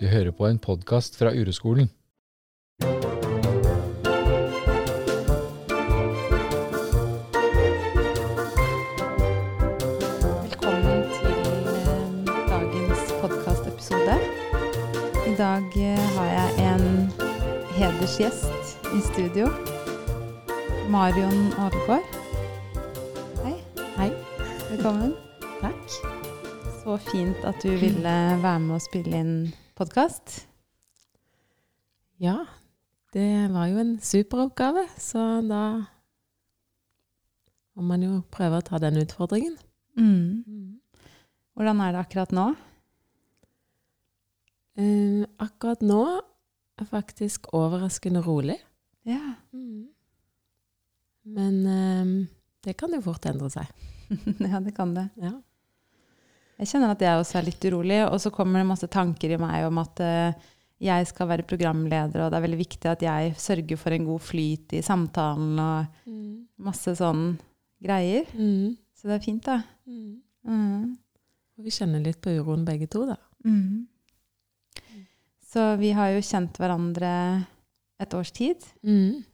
[0.00, 1.88] Du hører på en podkast fra Ureskolen.
[10.42, 11.32] Velkommen til
[11.72, 11.96] eh,
[12.50, 14.20] dagens podkastepisode.
[15.24, 16.86] I dag eh, har jeg en
[17.80, 19.48] hedersgjest i studio.
[20.92, 22.04] Marion Aargaard.
[23.44, 23.56] Hei.
[23.96, 24.10] Hei.
[24.70, 25.16] Velkommen.
[25.62, 26.00] Takk.
[26.84, 29.38] Så fint at du ville være med og spille inn
[29.76, 30.46] podkast.
[32.16, 32.46] Ja,
[33.12, 35.64] det var jo en superoppgave, så da
[37.76, 39.58] må man jo prøve å ta den utfordringen.
[40.00, 40.78] Mm.
[41.52, 42.46] Hvordan er det akkurat nå?
[44.80, 46.00] Eh, akkurat nå
[46.80, 48.56] er faktisk overraskende rolig.
[49.04, 49.36] Ja.
[51.36, 52.14] Men eh,
[52.64, 53.68] det kan jo fort endre seg.
[54.40, 55.10] ja, det kan det.
[55.20, 55.36] Ja.
[56.56, 59.40] Jeg kjenner at jeg også er litt urolig, og så kommer det masse tanker i
[59.40, 60.46] meg om at eh,
[60.86, 64.24] jeg skal være programleder, og det er veldig viktig at jeg sørger for en god
[64.24, 66.14] flyt i samtalen, og
[66.68, 67.30] masse sånn
[67.82, 68.28] greier.
[68.36, 68.76] Mm.
[68.96, 69.60] Så det er fint, da.
[69.88, 70.16] Mm.
[70.48, 70.96] Mm.
[71.64, 73.16] Vi kjenner litt på uroen begge to, da.
[73.44, 73.86] Mm.
[75.46, 77.10] Så vi har jo kjent hverandre
[78.02, 78.64] et års tid.
[78.84, 79.24] Mm.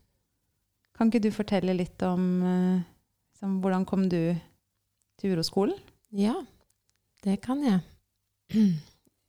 [0.94, 2.82] Kan ikke du fortelle litt om eh,
[3.32, 4.20] liksom, hvordan kom du
[5.18, 5.78] til uroskolen?
[6.14, 6.36] Ja,
[7.24, 7.80] det kan jeg.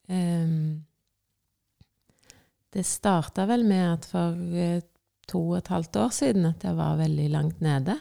[0.10, 0.84] Um,
[2.74, 4.82] det starta vel med at for eh,
[5.30, 8.00] to og et halvt år siden at jeg var veldig langt nede.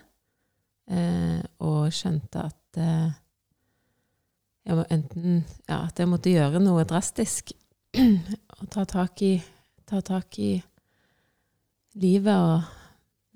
[0.92, 3.12] uh, og skjønte at uh,
[4.66, 7.52] jeg må enten Ja, at jeg måtte gjøre noe drastisk.
[8.58, 9.34] og ta tak i,
[9.86, 10.54] ta tak i
[12.00, 12.62] livet og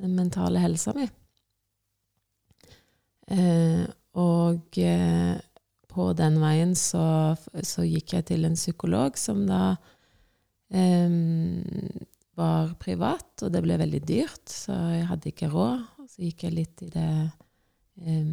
[0.00, 1.06] den mentale helsa mi.
[3.27, 3.84] Eh,
[4.16, 5.34] og eh,
[5.97, 9.62] på den veien så, så gikk jeg til en psykolog som da
[10.68, 11.08] eh,
[12.36, 15.84] var privat, og det ble veldig dyrt, så jeg hadde ikke råd.
[16.02, 17.11] Og så gikk jeg litt i det
[18.05, 18.33] eh,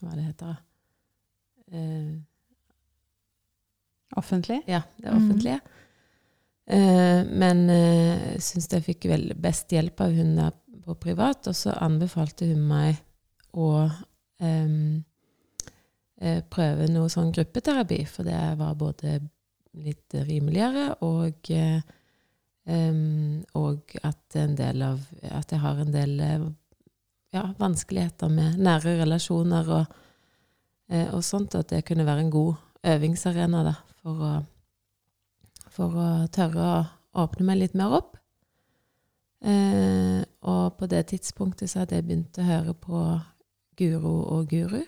[0.00, 0.54] Hva det heter
[1.72, 2.14] eh,
[4.16, 4.60] Offentlig?
[4.70, 5.60] Ja, det offentlige.
[6.70, 10.54] Eh, men eh, jeg syns jeg fikk vel best hjelp av hun der
[10.84, 13.00] på privat, og så anbefalte hun meg
[13.56, 13.88] å
[14.40, 14.76] eh,
[16.50, 19.18] prøve noe sånn gruppeterapi, for det var både
[19.74, 21.82] litt rimeligere og eh,
[22.64, 26.46] og at av At jeg har en del eh,
[27.34, 29.96] ja, vanskeligheter med nære relasjoner og,
[30.88, 32.54] eh, og sånt, at det kunne være en god
[32.84, 34.32] øvingsarena da, for å,
[35.68, 38.16] for å tørre å åpne meg litt mer opp.
[39.44, 43.04] Eh, og på det tidspunktet så hadde jeg begynt å høre på
[43.76, 44.84] Guro og Guru,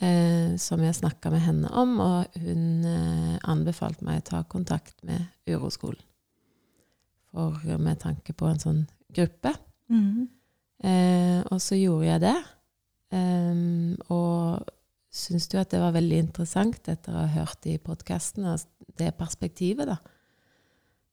[0.00, 4.96] eh, som jeg snakka med henne om, og hun eh, anbefalte meg å ta kontakt
[5.06, 6.00] med Uroskolen.
[7.32, 8.82] For med tanke på en sånn
[9.12, 9.54] gruppe.
[9.88, 10.28] Mm.
[10.84, 12.36] Eh, og så gjorde jeg det.
[13.16, 14.68] Em, og
[15.12, 18.48] syns jo at det var veldig interessant etter å ha hørt i podkasten,
[18.98, 19.98] det perspektivet, da.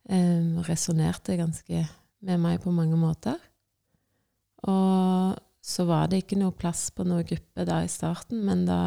[0.10, 1.84] Um, Resonnerte ganske
[2.26, 3.38] med meg på mange måter.
[4.68, 5.38] Og
[5.70, 8.80] så var det ikke noe plass på noen gruppe da i starten, men da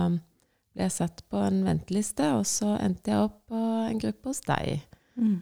[0.73, 4.43] ble jeg satt på en venteliste, og så endte jeg opp på en gruppe hos
[4.49, 4.83] deg.
[5.15, 5.37] Mm.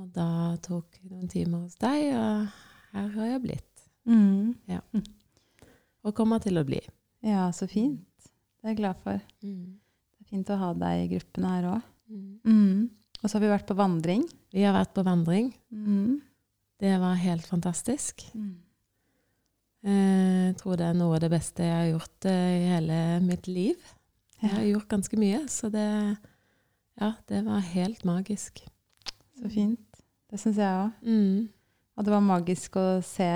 [0.00, 0.30] Og da
[0.64, 3.84] tok noen timer hos deg, og her har jeg blitt.
[4.08, 4.56] Mm.
[4.70, 4.80] Ja.
[6.06, 6.80] Og kommer til å bli.
[7.26, 8.06] Ja, så fint.
[8.60, 9.20] Det er jeg glad for.
[9.40, 9.52] Det
[10.24, 11.86] er fint å ha deg i gruppene her òg.
[12.10, 12.88] Mm.
[13.20, 14.24] Og så har vi vært på vandring.
[14.50, 15.52] Vi har vært på vandring.
[15.70, 16.18] Mm.
[16.80, 18.24] Det var helt fantastisk.
[18.34, 18.56] Mm.
[19.84, 22.98] Eh, Jeg tror det er noe av det beste jeg har gjort eh, i hele
[23.24, 23.76] mitt liv.
[24.40, 25.86] Jeg har gjort ganske mye, så det
[27.00, 28.60] Ja, det var helt magisk.
[29.40, 30.02] Så fint.
[30.30, 30.90] Det syns jeg òg.
[31.00, 31.48] Mm.
[31.96, 33.28] Og det var magisk å se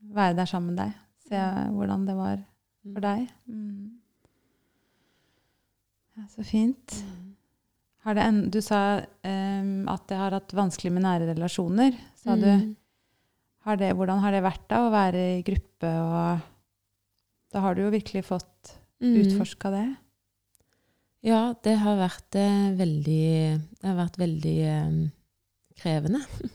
[0.00, 0.92] være der sammen med deg.
[1.28, 1.40] Se
[1.72, 2.42] hvordan det var
[2.82, 3.26] for deg.
[3.48, 3.96] Mm.
[6.16, 6.98] Ja, så fint.
[8.04, 11.96] Har det en, du sa um, at jeg har hatt vanskelig med nære relasjoner.
[12.20, 12.48] Sa du.
[13.66, 16.40] Har det, hvordan har det vært da å være i gruppe, og
[17.52, 19.14] da har du jo virkelig fått Mm.
[19.16, 19.86] utforska det?
[21.24, 25.08] Ja, det har vært eh, veldig Det har vært veldig eh,
[25.80, 26.20] krevende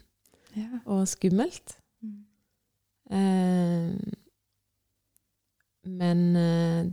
[0.56, 0.80] Ja.
[0.86, 1.74] og skummelt.
[2.06, 2.20] Mm.
[3.10, 4.14] Eh,
[5.90, 6.22] men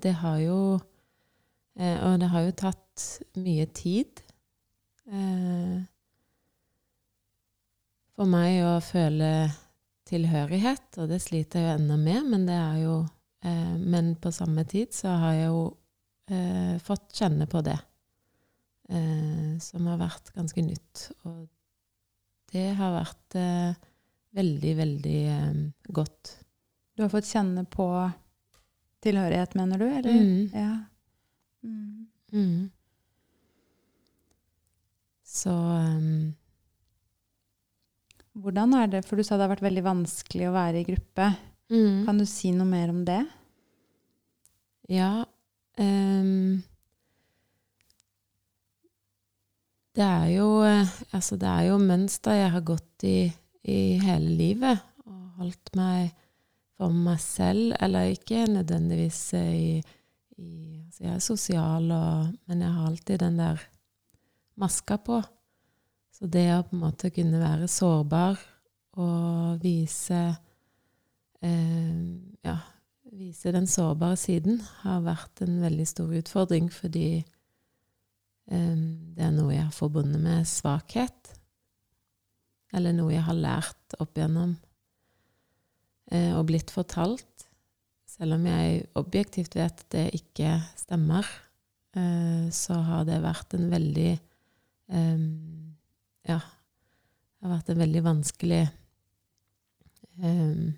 [0.00, 0.56] det har jo
[1.76, 3.04] Og det har jo tatt
[3.40, 4.20] mye tid
[8.16, 9.28] for meg å føle
[10.08, 12.96] tilhørighet, og det sliter jeg jo ennå med, men det er jo
[13.44, 15.62] eh, Men på samme tid så har jeg jo
[16.30, 17.78] eh, fått kjenne på det
[18.88, 21.06] eh, som har vært ganske nytt.
[21.28, 21.46] Og
[22.52, 23.80] det har vært eh,
[24.36, 26.36] veldig, veldig eh, godt.
[26.96, 27.88] Du har fått kjenne på
[29.02, 29.88] tilhørighet, mener du?
[29.88, 30.12] Eller?
[30.12, 30.50] Mm.
[30.52, 30.76] Ja.
[31.62, 32.06] Mm.
[32.32, 32.70] Mm.
[35.32, 36.34] Så um,
[38.32, 41.28] Hvordan er det, for du sa det har vært veldig vanskelig å være i gruppe.
[41.72, 42.02] mm.
[42.06, 43.22] Kan du si noe mer om det?
[44.92, 45.24] Ja
[45.80, 46.60] Um,
[49.96, 53.32] Det er jo eh, Altså, det er jo mønster jeg har gått i
[53.62, 54.80] i hele livet.
[55.06, 56.12] Og holdt meg
[56.78, 59.82] for meg selv, eller ikke nødvendigvis eh, i,
[60.42, 63.62] i altså Jeg er sosial, og, men jeg har alltid den der
[64.58, 65.20] maska på.
[66.22, 68.36] Så det å på en måte kunne være sårbar
[69.02, 70.20] og vise
[71.42, 71.96] eh,
[72.46, 72.54] Ja,
[73.10, 78.76] vise den sårbare siden har vært en veldig stor utfordring, fordi eh,
[79.16, 81.32] det er noe jeg har forbundet med svakhet.
[82.70, 84.54] Eller noe jeg har lært opp igjennom
[86.14, 87.48] eh, og blitt fortalt.
[88.06, 91.26] Selv om jeg objektivt vet det ikke stemmer,
[91.98, 95.28] eh, så har det vært en veldig eh,
[96.28, 98.62] Ja, det har vært en veldig vanskelig
[100.22, 100.72] um,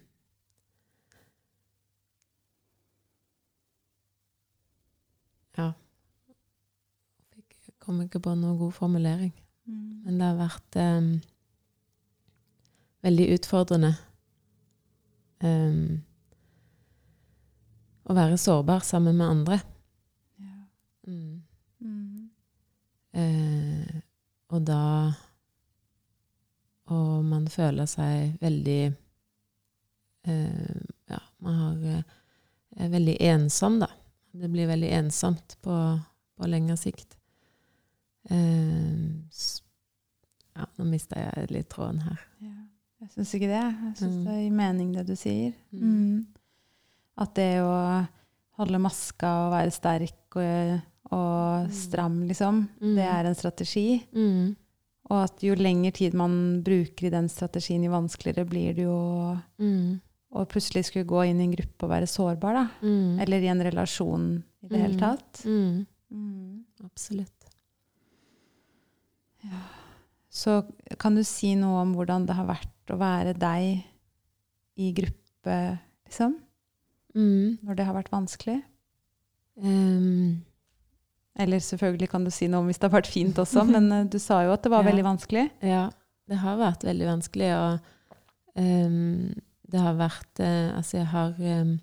[5.55, 5.69] Ja.
[7.37, 9.31] Jeg kom ikke på noen god formulering.
[10.05, 11.13] Men det har vært um,
[13.07, 13.93] veldig utfordrende
[15.45, 16.03] um,
[18.05, 19.61] å være sårbar sammen med andre.
[20.43, 20.59] Ja.
[21.09, 21.39] Mm.
[21.81, 22.27] Mm.
[23.15, 24.03] Uh,
[24.53, 24.83] og da
[26.95, 28.81] Og man føler seg veldig
[30.31, 30.81] eh,
[31.11, 32.05] Ja, man har,
[32.77, 33.89] er veldig ensom, da.
[34.35, 35.75] Det blir veldig ensomt på,
[36.39, 37.17] på lengre sikt.
[38.31, 39.05] Eh,
[40.55, 42.23] ja, nå mista jeg litt tråden her.
[42.43, 42.55] Ja.
[43.05, 43.61] Jeg syns ikke det.
[43.61, 44.25] Jeg syns Mm.
[44.25, 45.53] det gir mening, det du sier.
[45.75, 45.83] Mm.
[45.85, 46.27] Mm.
[47.21, 47.75] At det å
[48.59, 50.81] holde maska og være sterk og,
[51.13, 51.73] og Mm.
[51.75, 52.95] stram, liksom, Mm.
[52.97, 54.07] det er en strategi.
[54.15, 54.57] Mm.
[55.11, 59.39] Og at jo lengre tid man bruker i den strategien, jo vanskeligere blir det jo
[59.61, 60.01] Mm.
[60.33, 62.65] å plutselig skulle gå inn i en gruppe og være sårbar, da.
[62.83, 63.21] Mm.
[63.21, 65.01] Eller i en relasjon i det hele Mm.
[65.01, 65.45] tatt.
[65.45, 65.87] Mm.
[66.11, 66.65] Mm.
[66.85, 67.31] Absolutt.
[70.31, 70.65] Så
[70.99, 73.85] kan du si noe om hvordan det har vært å være deg
[74.77, 75.59] i gruppe,
[76.09, 76.39] liksom?
[77.15, 77.59] Mm.
[77.63, 78.63] Når det har vært vanskelig?
[79.63, 80.43] Em,
[81.41, 84.05] Eller selvfølgelig kan du si noe om hvis det har vært fint også, men eh,
[84.07, 84.91] du sa jo at det var Ja.
[84.91, 85.49] veldig vanskelig.
[85.67, 85.89] Ja,
[86.31, 89.35] det har vært veldig vanskelig, og um,
[89.73, 91.35] det har vært uh, Altså, jeg har
[91.65, 91.75] um,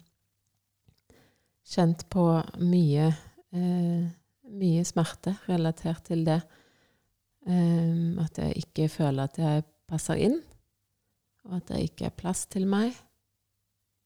[1.71, 2.25] kjent på
[2.63, 3.11] mye
[3.51, 4.07] uh,
[4.51, 6.41] mye smerte relatert til det.
[7.47, 10.37] Um, at jeg ikke føler at jeg passer inn,
[11.47, 12.93] og at det ikke er plass til meg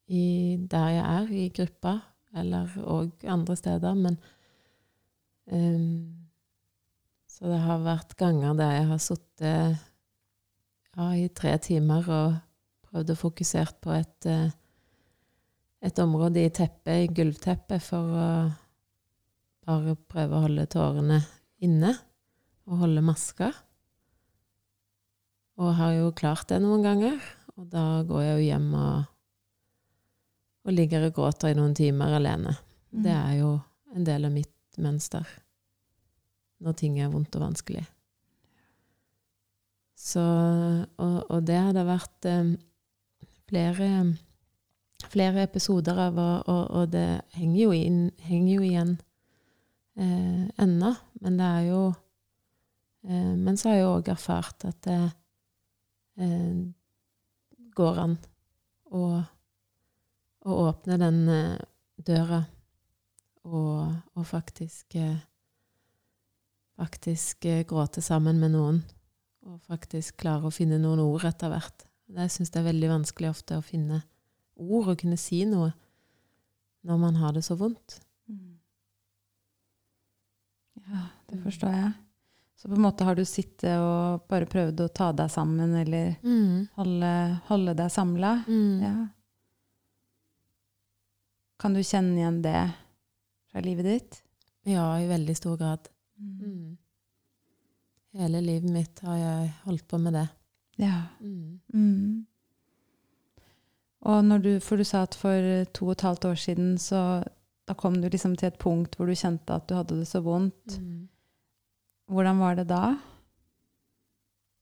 [0.07, 1.97] i, der jeg er, i gruppa,
[2.37, 3.97] eller òg andre steder.
[3.97, 4.17] Men
[5.51, 6.27] ehm,
[7.27, 9.79] så det har vært ganger der jeg har sittet
[10.95, 12.37] ja, i tre timer og
[12.87, 14.53] prøvd å fokusere på et, eh,
[15.83, 18.27] et område i teppet, i gulvteppet, for å
[19.65, 21.19] bare prøve å holde tårene
[21.65, 21.91] inne
[22.65, 23.51] og holde maska.
[25.59, 27.19] Og har jo klart det noen ganger.
[27.55, 29.05] Og da går jeg jo hjem og,
[30.65, 32.55] og ligger og gråter i noen timer alene.
[32.91, 33.27] Det Mm.
[33.27, 33.61] er jo
[33.95, 35.25] en del av mitt mønster
[36.63, 37.83] når ting er vondt og vanskelig.
[39.95, 42.53] Så, og, og det har det vært eh,
[43.49, 43.89] flere,
[45.09, 47.07] flere episoder av, og, og det
[47.37, 48.95] henger jo, inn, henger jo igjen
[49.97, 50.95] eh, ennå.
[51.23, 51.83] Men det er jo
[53.07, 54.99] eh, Men så har jeg òg erfart at det
[56.21, 56.65] eh,
[57.75, 58.17] går an
[58.95, 59.05] å,
[60.45, 61.55] å åpne den eh,
[62.05, 62.43] døra
[63.45, 65.17] og, og faktisk eh,
[66.79, 68.81] faktisk eh, gråte sammen med noen.
[69.45, 71.85] Og faktisk klare å finne noen ord etter hvert.
[72.15, 74.03] Jeg syns det er veldig vanskelig ofte å finne
[74.55, 75.71] ord og kunne si noe
[76.85, 77.99] når man har det så vondt.
[78.29, 78.57] Mm.
[80.85, 81.93] Ja, det forstår jeg.
[82.55, 86.15] Så på en måte har du sittet og bare prøvd å ta deg sammen, eller
[86.77, 87.11] holde,
[87.49, 88.31] holde deg samla.
[88.47, 88.77] Mm.
[88.85, 88.93] Ja.
[91.61, 92.61] Kan du kjenne igjen det
[93.51, 94.21] fra livet ditt?
[94.65, 95.89] Ja, i veldig stor grad.
[96.17, 96.77] Mm.
[98.15, 100.27] Hele livet mitt har jeg holdt på med det.
[100.79, 101.01] Ja.
[101.19, 101.59] Mm.
[101.73, 102.25] Mm.
[104.05, 107.23] Og når du, for du sa at for to og et halvt år siden, så
[107.65, 110.21] da kom du liksom til et punkt hvor du kjente at du hadde det så
[110.21, 110.79] vondt.
[110.79, 111.07] Mm.
[112.05, 112.97] hvordan var det da?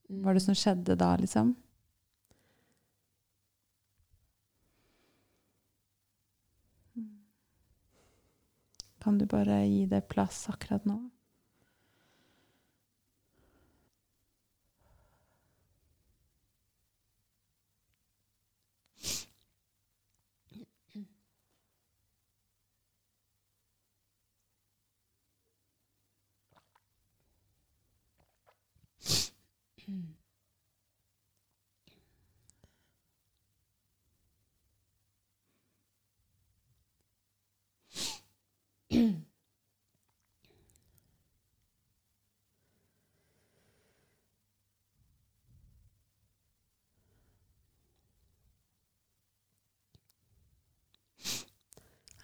[0.09, 0.21] Mm.
[0.21, 1.55] Hva var det som skjedde da, liksom?
[9.03, 10.95] Kan du bare gi det plass akkurat nå?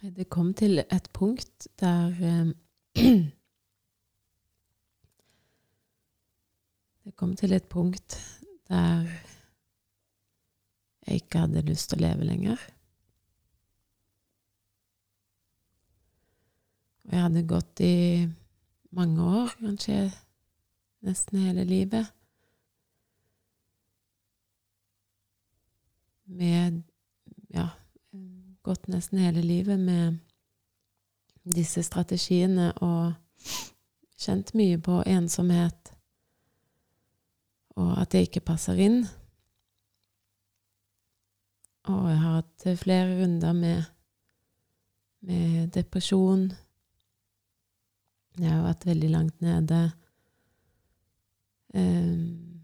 [0.02, 2.48] Det kom til et punkt der eh,
[7.04, 8.16] Det kom til et punkt
[8.68, 9.10] der
[11.08, 12.62] jeg ikke hadde lyst til å leve lenger.
[17.04, 18.30] Og jeg hadde gått i
[18.94, 19.98] mange år, kanskje
[21.02, 22.14] nesten hele livet,
[26.30, 26.84] med
[27.50, 27.72] ja,
[28.66, 30.20] gått nesten hele livet med
[31.44, 33.14] disse strategiene og
[34.20, 35.94] kjent mye på ensomhet
[37.80, 39.00] og at det ikke passer inn.
[41.90, 43.88] Og jeg har hatt flere runder med,
[45.26, 46.50] med depresjon.
[48.40, 49.80] Jeg har vært veldig langt nede.
[51.74, 52.60] Um,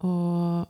[0.00, 0.68] og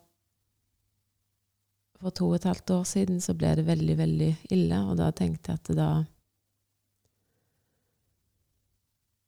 [2.00, 5.10] for to og et halvt år siden så ble det veldig, veldig ille, og da
[5.12, 5.88] tenkte jeg at da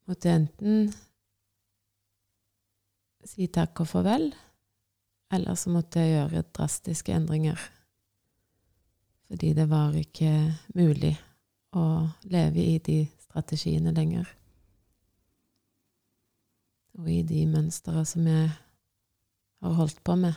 [0.09, 0.93] måtte jeg enten
[3.29, 4.33] si takk og farvel,
[5.33, 7.61] eller så måtte jeg gjøre drastiske endringer.
[9.29, 10.33] Fordi det var ikke
[10.77, 11.15] mulig
[11.73, 11.85] å
[12.29, 14.27] leve i de strategiene lenger.
[17.01, 18.51] Og i de mønstre som jeg
[19.63, 20.37] har holdt på med.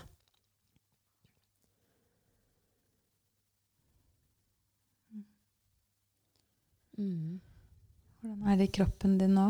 [6.98, 7.42] Mm.
[8.22, 9.50] Hvordan er det i kroppen din nå?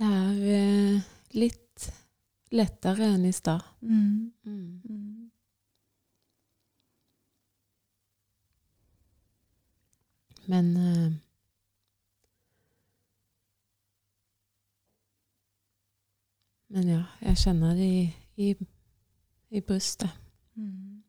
[0.00, 1.90] Det er eh, litt
[2.56, 3.66] lettere enn i stad.
[3.84, 4.32] Mm.
[4.44, 4.80] Mm.
[4.88, 5.30] Mm.
[10.50, 11.10] Men eh,
[16.70, 18.02] Men ja, jeg kjenner det i,
[18.46, 18.50] i,
[19.50, 20.12] i brystet.
[20.54, 21.02] Mm.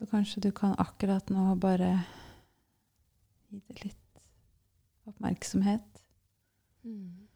[0.00, 2.04] Så kanskje du kan akkurat nå bare
[3.48, 4.22] gi det litt
[5.04, 6.00] oppmerksomhet.
[6.82, 7.28] Mm.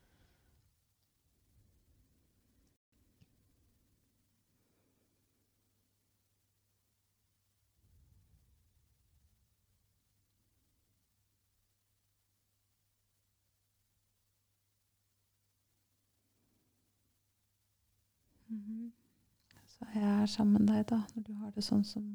[19.67, 22.15] Så jeg er sammen med deg, da, når du har det sånn som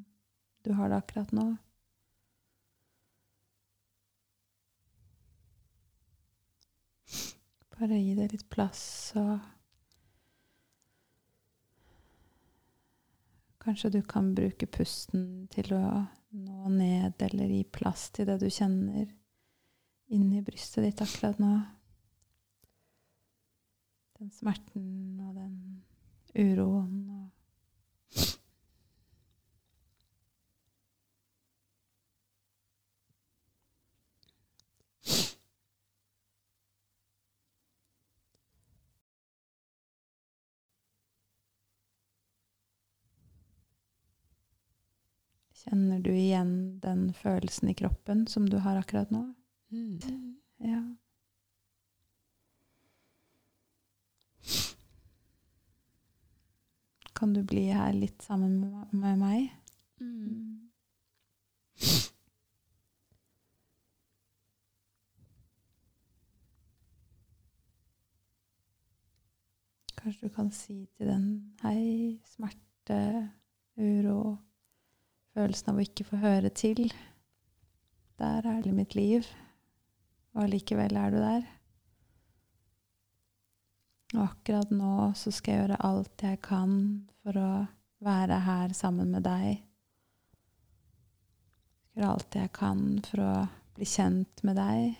[0.69, 1.43] du har det akkurat nå.
[7.73, 8.83] Bare gi det litt plass
[9.17, 9.39] og
[13.59, 15.81] Kanskje du kan bruke pusten til å
[16.37, 19.09] nå ned eller gi plass til det du kjenner
[20.13, 21.51] inni brystet ditt akkurat nå.
[24.21, 25.57] Den smerten og den
[26.37, 28.37] uroen og
[45.59, 49.25] Kjenner du igjen den følelsen i kroppen som du har akkurat nå?
[49.75, 50.37] Mm.
[50.63, 50.83] Ja.
[57.19, 58.61] Kan du bli her litt sammen
[58.95, 59.49] med, meg?
[59.99, 60.71] Mm.
[69.99, 71.25] Kanskje du kan si til den
[71.65, 73.01] hei, smerte,
[73.75, 74.37] uro,
[75.39, 76.89] følelsen av å ikke få høre til.
[78.19, 79.27] Der er det mitt liv,
[80.35, 81.47] og allikevel er du der.
[84.17, 86.73] Og akkurat nå så skal jeg gjøre alt jeg kan
[87.21, 87.51] for å
[88.03, 89.61] være her sammen med deg.
[91.93, 93.33] Gjøre alt jeg kan for å
[93.77, 94.97] bli kjent med deg.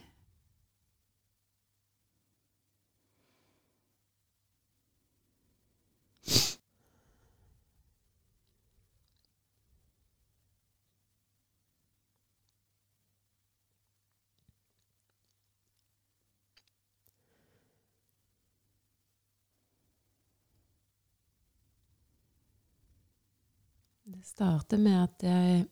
[24.23, 25.65] Starter med at jeg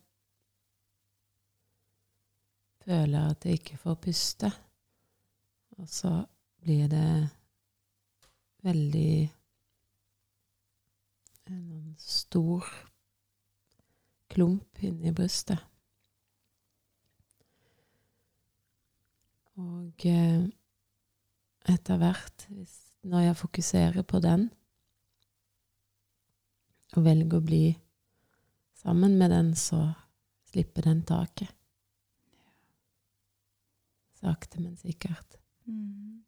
[2.86, 4.51] føler at jeg ikke får puste.
[5.77, 6.12] Og så
[6.62, 7.30] blir det
[8.63, 9.34] veldig
[11.48, 12.66] En stor
[14.27, 15.62] klump inni brystet.
[19.56, 20.44] Og eh,
[21.72, 22.48] etter hvert,
[23.08, 24.50] når jeg fokuserer på den,
[26.98, 27.63] og velger å bli
[28.78, 29.94] sammen med den, så
[30.52, 31.50] slipper den taket.
[34.18, 35.38] Sakte, men sikkert.
[35.66, 36.24] Mm.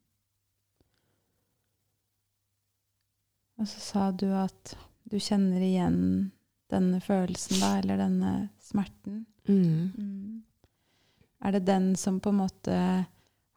[3.60, 4.76] Og så sa du at
[5.10, 6.02] du kjenner igjen
[6.70, 9.24] denne følelsen, da, eller denne smerten.
[9.50, 9.90] Mm.
[9.98, 10.44] Mm.
[11.42, 12.76] Er det den som på en måte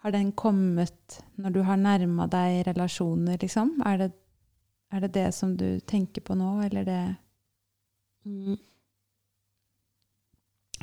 [0.02, 3.76] Har den kommet når du har nærma deg relasjoner, liksom?
[3.86, 4.08] Er det,
[4.90, 7.02] er det det som du tenker på nå, eller det
[8.24, 8.56] Mm.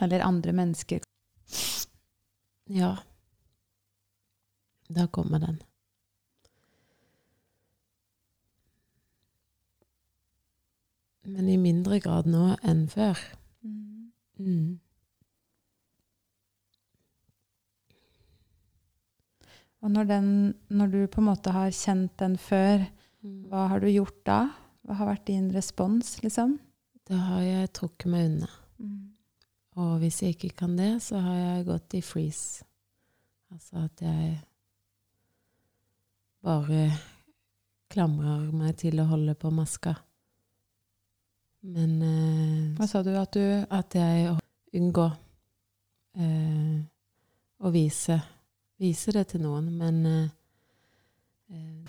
[0.02, 1.02] Eller andre mennesker?
[2.70, 2.98] Ja.
[4.90, 5.58] Da kommer den.
[11.30, 13.20] Men i mindre grad nå enn før.
[13.62, 14.12] Mm.
[14.40, 14.80] Mm.
[19.80, 20.32] Og når, den,
[20.74, 22.88] når du på en måte har kjent den før,
[23.22, 24.40] hva har du gjort da?
[24.88, 26.58] Hva har vært din respons, liksom?
[27.08, 28.50] Da har jeg trukket meg unna.
[28.82, 29.19] Mm.
[29.78, 32.66] Og hvis jeg ikke kan det, så har jeg gått i freeze.
[33.54, 34.40] Altså at jeg
[36.46, 36.90] bare
[37.90, 39.96] klamrer meg til å holde på maska.
[41.68, 43.12] Men eh, Hva sa du?
[43.20, 44.36] At du at jeg
[44.80, 45.16] unngår
[46.16, 46.78] eh,
[47.60, 48.20] å vise,
[48.80, 50.30] vise det til noen, men eh,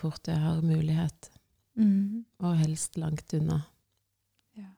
[0.01, 1.31] fort jeg har mulighet,
[1.79, 2.25] mm.
[2.43, 3.61] og helst langt unna.
[4.59, 4.67] ja.
[4.67, 4.75] Mm.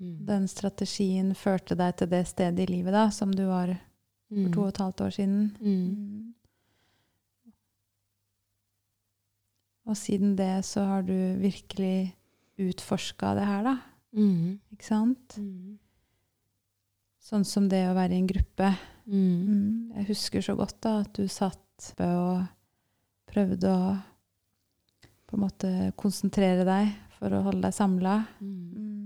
[0.00, 3.74] Den strategien førte deg til det stedet i livet da, som du var
[4.30, 4.52] for Mm.
[4.54, 5.40] to og et halvt år siden.
[5.60, 5.72] Mm.
[5.90, 6.34] Mm.
[9.90, 12.12] Og siden det så har du virkelig
[12.60, 13.76] utforska det her, da.
[14.16, 14.58] Mm.
[14.74, 15.36] Ikke sant?
[15.40, 15.78] Mm.
[17.20, 18.70] Sånn som det å være i en gruppe.
[19.06, 19.46] Mm.
[19.48, 19.92] Mm.
[19.96, 22.46] Jeg husker så godt da at du satt og
[23.30, 23.90] prøvde å
[25.30, 28.16] på en måte konsentrere deg for å holde deg samla.
[28.42, 28.99] Mm.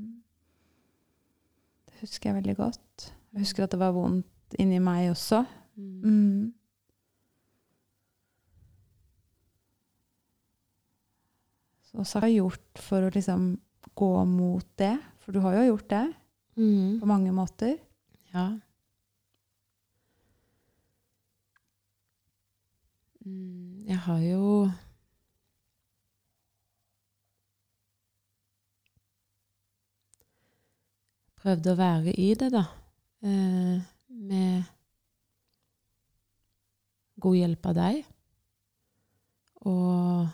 [2.04, 3.06] Husker jeg veldig godt.
[3.32, 5.40] Jeg husker at det var vondt inni meg også.
[5.74, 6.04] Mm.
[6.04, 6.52] Mm.
[11.88, 13.48] Så hva har jeg gjort for å liksom
[13.96, 14.94] gå mot det?
[15.24, 16.04] For du har jo gjort det
[16.56, 17.00] Mm.
[17.00, 17.78] på mange måter.
[18.34, 18.58] Ja.
[23.26, 24.70] Mm, jeg har jo
[31.44, 32.64] prøvd å være i det, da.
[33.24, 33.76] Eh,
[34.24, 34.64] med
[37.20, 38.00] god hjelp av deg.
[39.68, 40.24] Og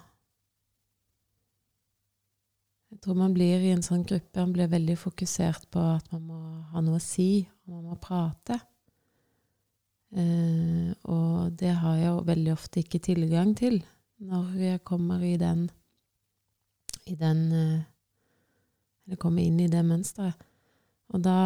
[2.90, 6.26] jeg tror man blir i en sånn gruppe, man blir veldig fokusert på at man
[6.26, 8.60] må ha noe å si, og man må prate.
[10.14, 13.76] Eh, og det har jeg jo veldig ofte ikke tilgang til
[14.26, 15.68] når jeg kommer i den
[17.06, 17.80] i den eh,
[19.06, 20.38] Eller kommer inn i det mønsteret.
[21.10, 21.36] Og da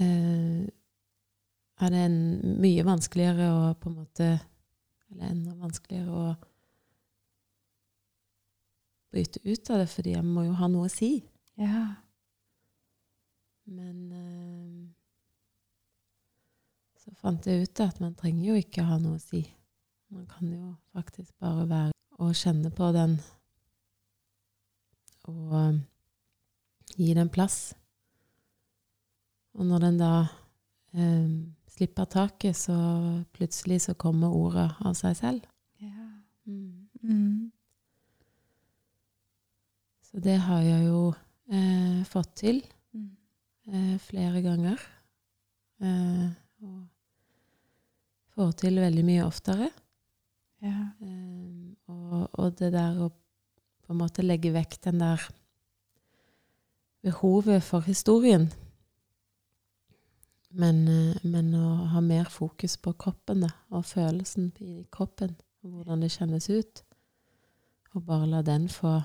[0.00, 0.64] eh,
[1.80, 2.18] er det en,
[2.62, 4.28] mye vanskeligere å på en måte
[5.10, 6.34] Eller enda vanskeligere å
[9.14, 11.12] bryte ut av det, fordi jeg må jo ha noe å si.
[11.60, 11.84] Ja.
[13.70, 14.88] Men eh,
[16.98, 19.44] så fant jeg ut at man trenger jo ikke ha noe å si.
[20.10, 23.16] Man kan jo faktisk bare være og kjenne på den
[25.30, 25.78] og
[26.98, 27.74] gi den plass.
[29.54, 30.12] Og når den da
[30.94, 31.28] eh,
[31.74, 32.76] slipper taket, så
[33.34, 35.50] plutselig så kommer ordet av seg selv.
[35.82, 36.08] ja.
[36.46, 36.88] Mm.
[37.04, 37.52] Mm.
[40.02, 41.12] Så det har jeg jo
[41.50, 42.62] eh, fått til.
[42.94, 43.10] Mm.
[43.66, 44.80] eh, flere ganger.
[45.82, 46.28] Eh,
[46.62, 46.84] og
[48.34, 49.70] får til veldig mye oftere.
[50.64, 50.90] Ja.
[51.02, 53.10] Eh, og, og det der å
[53.84, 55.20] på en måte legge vekk den der
[57.04, 58.48] behovet for historien.
[60.56, 65.70] Men, eh, men å ha mer fokus på kroppen da, og følelsen i kroppen, og
[65.80, 66.82] hvordan det kjennes ut.
[67.94, 69.00] Og bare la den få,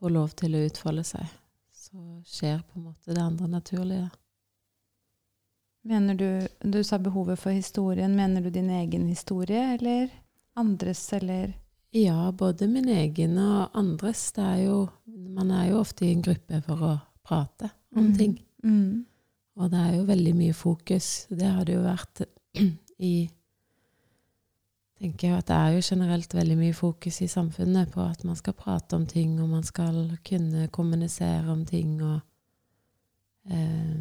[0.00, 1.26] få lov til å utfolde seg.
[1.72, 4.10] Så skjer på en måte det andre naturlige.
[5.86, 8.16] Mener du Du sa behovet for historien.
[8.16, 10.10] Mener du din egen historie, eller
[10.56, 11.52] andres, eller
[11.92, 14.32] Ja, både min egen og andres.
[14.32, 18.16] Det er jo, man er jo ofte i en gruppe for å prate om Mm.
[18.18, 18.42] ting.
[18.64, 19.06] mm.
[19.56, 21.26] Og det er jo veldig mye fokus.
[21.30, 22.22] Det har det jo vært
[23.10, 23.14] i
[24.96, 28.36] tenker jeg at Det er jo generelt veldig mye fokus i samfunnet på at man
[28.36, 31.98] skal prate om ting, og man skal kunne kommunisere om ting.
[32.02, 32.20] Og,
[33.50, 33.96] eh,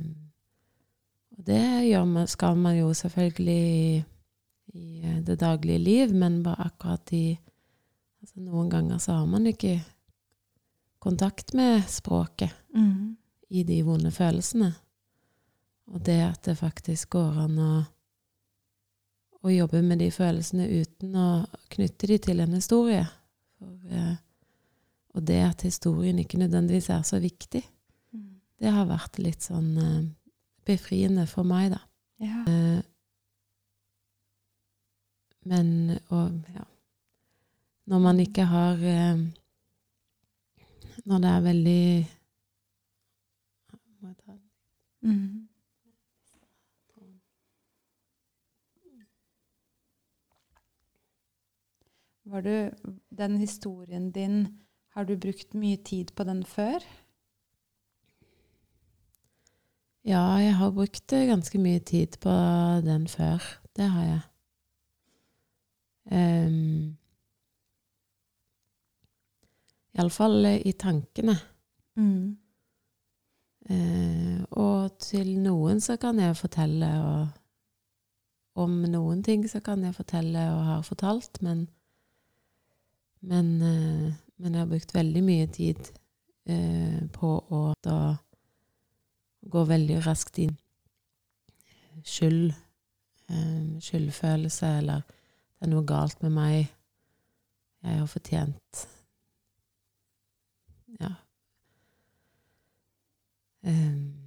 [1.46, 4.04] det man, skal man jo selvfølgelig i,
[4.74, 7.40] i eh, det daglige liv, men bare akkurat i
[8.22, 9.84] altså Noen ganger så har man ikke
[11.00, 13.18] kontakt med språket Mm.
[13.50, 14.74] i de vonde følelsene.
[15.94, 17.72] Og det at det faktisk går an å,
[19.46, 21.28] å jobbe med de følelsene uten å
[21.76, 23.04] knytte de til en historie.
[23.60, 24.16] For, eh,
[25.16, 27.64] og det at historien ikke nødvendigvis er så viktig,
[28.16, 28.40] Mm.
[28.60, 30.04] det har vært litt sånn eh,
[30.66, 31.80] befriende for meg, da.
[32.24, 32.44] Ja.
[32.48, 32.82] Eh,
[35.46, 36.64] men og, ja.
[37.86, 38.78] Når man ikke har
[41.06, 42.08] Når det er veldig
[44.02, 44.42] Må jeg ta den?
[45.04, 45.45] Mm.
[52.26, 52.72] Var du,
[53.10, 54.48] den historien din,
[54.90, 56.82] har du brukt mye tid på den før?
[60.06, 62.34] Ja, jeg har brukt eh, ganske mye tid på
[62.86, 63.44] den før.
[63.78, 64.22] Det har jeg.
[66.06, 66.98] Um,
[69.98, 71.38] Iallfall i tankene.
[71.96, 72.38] Mm.
[73.70, 77.42] Uh, og til noen så kan jeg fortelle og
[78.56, 81.66] Om noen ting så kan jeg fortelle og har fortalt, men
[83.26, 85.80] Men, eh, men jeg har brukt veldig mye tid
[86.46, 88.00] eh, på å da
[89.46, 90.54] gå veldig raskt inn.
[92.06, 92.54] Skyld.
[93.30, 96.68] Eh, skyldfølelse, eller det er noe galt med meg.
[97.86, 98.86] Jeg har fortjent
[100.96, 101.10] Ja.
[103.66, 104.26] Um,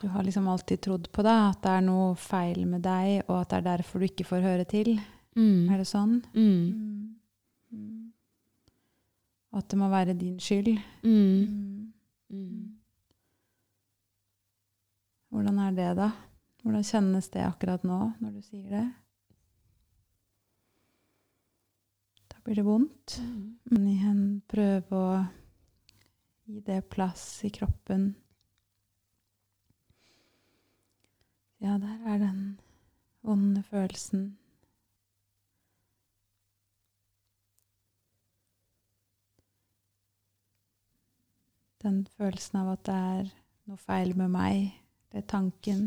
[0.00, 3.40] Du har liksom alltid trodd på det, at det er noe feil med deg, og
[3.40, 4.92] at det er derfor du ikke får høre til.
[5.38, 6.18] Mm, Er det sånn?
[6.34, 7.04] mm,
[7.70, 8.12] Mm.
[9.52, 10.78] At det må være din skyld.
[11.02, 11.92] mm,
[12.30, 12.78] mm.
[15.30, 16.10] Hvordan er det, da?
[16.62, 18.86] Hvordan kjennes det akkurat nå, når du sier det?
[22.32, 23.18] Da blir det vondt.
[23.70, 25.26] Men igjen prøve å
[26.48, 28.14] gi det plass i kroppen.
[31.60, 32.42] Ja, der er den
[33.26, 34.36] vonde følelsen.
[41.82, 43.32] Den følelsen av at det er
[43.70, 44.70] noe feil med meg.
[45.08, 45.84] Det er tanken.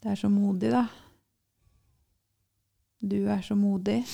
[0.00, 0.86] Det er så modig, da.
[3.00, 4.04] Du er så modig.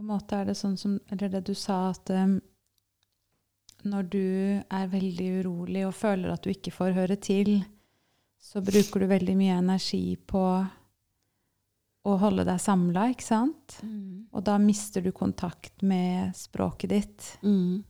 [0.00, 2.38] På en måte er det sånn som Eller det du sa, at um,
[3.84, 4.24] når du
[4.64, 7.58] er veldig urolig og føler at du ikke får høre til,
[8.40, 10.42] så bruker du veldig mye energi på
[12.00, 13.76] å holde deg samla, ikke sant?
[13.84, 14.28] Mm.
[14.32, 17.30] Og da mister du kontakt med språket ditt.
[17.44, 17.80] Mm.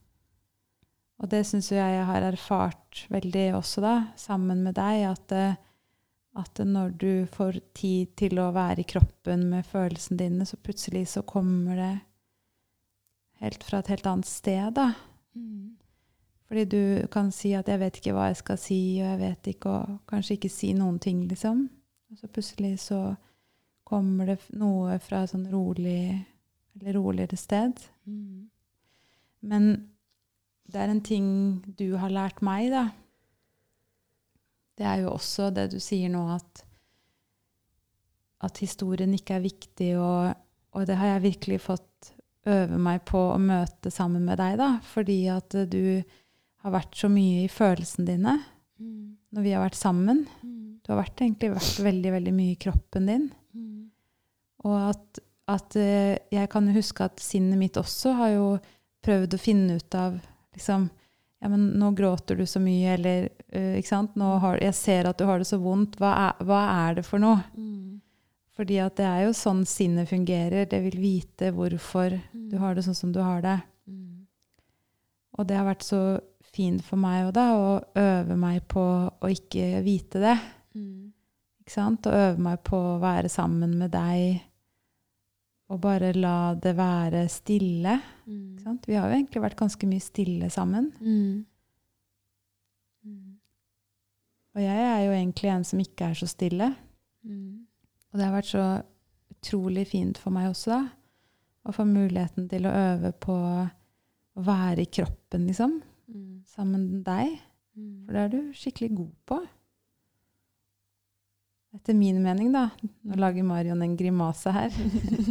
[1.23, 5.59] Og det syns jeg jeg har erfart veldig også, da, sammen med deg, at, eh,
[6.39, 11.09] at når du får tid til å være i kroppen med følelsene dine, så plutselig
[11.15, 11.95] så kommer det
[13.41, 14.93] helt fra et helt annet sted, da.
[15.35, 15.77] Mm.
[16.51, 19.43] Fordi du kan si at 'jeg vet ikke hva jeg skal si', og 'jeg vet
[19.47, 21.71] ikke', og kanskje ikke si noen ting, liksom.
[22.11, 23.17] Og så plutselig så
[23.85, 26.27] kommer det noe fra et sånn rolig,
[26.75, 27.73] eller roligere sted.
[28.07, 28.51] Mm.
[29.43, 29.91] Men
[30.71, 32.91] det er en ting du har lært meg, da.
[34.81, 36.63] Det er jo også det du sier nå, at,
[38.49, 40.31] at historien ikke er viktig, og,
[40.73, 42.15] og det har jeg virkelig fått
[42.49, 44.71] øve meg på å møte sammen med deg, da.
[44.95, 46.01] Fordi at du
[46.65, 48.39] har vært så mye i følelsene dine
[49.31, 50.25] når vi har vært sammen.
[50.43, 50.81] Mm.
[50.83, 53.27] Du har vært, egentlig vært veldig, veldig mye i kroppen din.
[53.55, 53.91] Mm.
[54.67, 58.49] Og at, at eh, jeg kan huske at sinnet mitt også har jo
[59.05, 60.19] prøvd å finne ut av
[60.57, 60.89] liksom
[61.41, 64.17] ja, men nå gråter du så mye, eller eh, ikke sant?
[64.17, 65.97] Nå har, jeg ser at du har det så vondt.
[66.01, 67.43] Hva er, hva er det for noe?
[68.57, 70.67] Fordi at det er jo sånn sinnet fungerer.
[70.69, 72.13] Det vil vite hvorfor
[72.51, 73.59] du har det sånn som du har det.
[75.39, 79.31] Og det har vært så fint for meg òg, da, å øve meg på å
[79.31, 80.37] ikke vite det.
[81.63, 82.07] Ikke sant?
[82.11, 84.41] Å øve meg på å være sammen med deg
[85.71, 87.93] og bare la det være stille.
[88.65, 88.89] Sant?
[88.91, 90.91] Vi har jo egentlig vært ganske mye stille sammen.
[94.57, 96.73] Og jeg er jo egentlig en som ikke er så stille.
[98.11, 98.65] Og det har vært så
[99.31, 100.81] utrolig fint for meg også, da.
[101.69, 105.79] Å få muligheten til å øve på å være i kroppen, liksom.
[106.51, 107.37] Sammen med deg.
[108.05, 109.41] For det er du skikkelig god på.
[111.79, 112.67] Etter min mening, da.
[113.07, 114.75] Nå lager Marion en grimase her.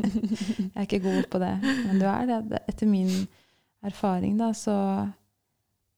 [0.63, 2.61] jeg er ikke god på det, men du er det.
[2.71, 3.11] Etter min
[3.83, 4.77] erfaring, da, så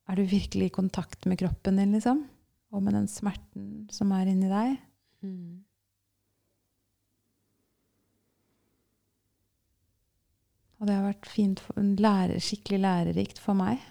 [0.09, 2.23] er du virkelig i kontakt med kroppen din, liksom.
[2.71, 4.77] Og med den smerten som er inni deg.
[10.81, 13.83] Og det har vært fint, for, lærer, skikkelig lærerikt for meg.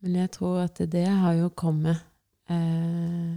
[0.00, 2.00] Men jeg tror at det har jo kommet
[2.48, 3.36] eh,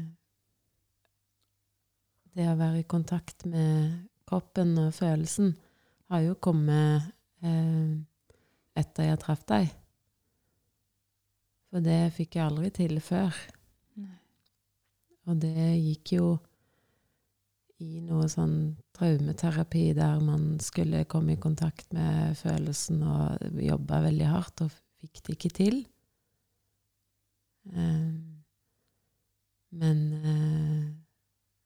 [2.34, 5.52] Det å være i kontakt med kroppen og følelsen
[6.10, 7.12] har jo kommet
[7.44, 7.92] eh,
[8.80, 9.68] etter jeg traff deg.
[11.74, 13.38] For det fikk jeg aldri til før.
[13.98, 14.18] Nei.
[15.26, 16.28] Og det gikk jo
[17.82, 24.28] i noe sånn traumeterapi der man skulle komme i kontakt med følelsen og jobba veldig
[24.30, 25.80] hardt og fikk det ikke til.
[27.74, 28.14] Eh,
[29.82, 30.84] men eh,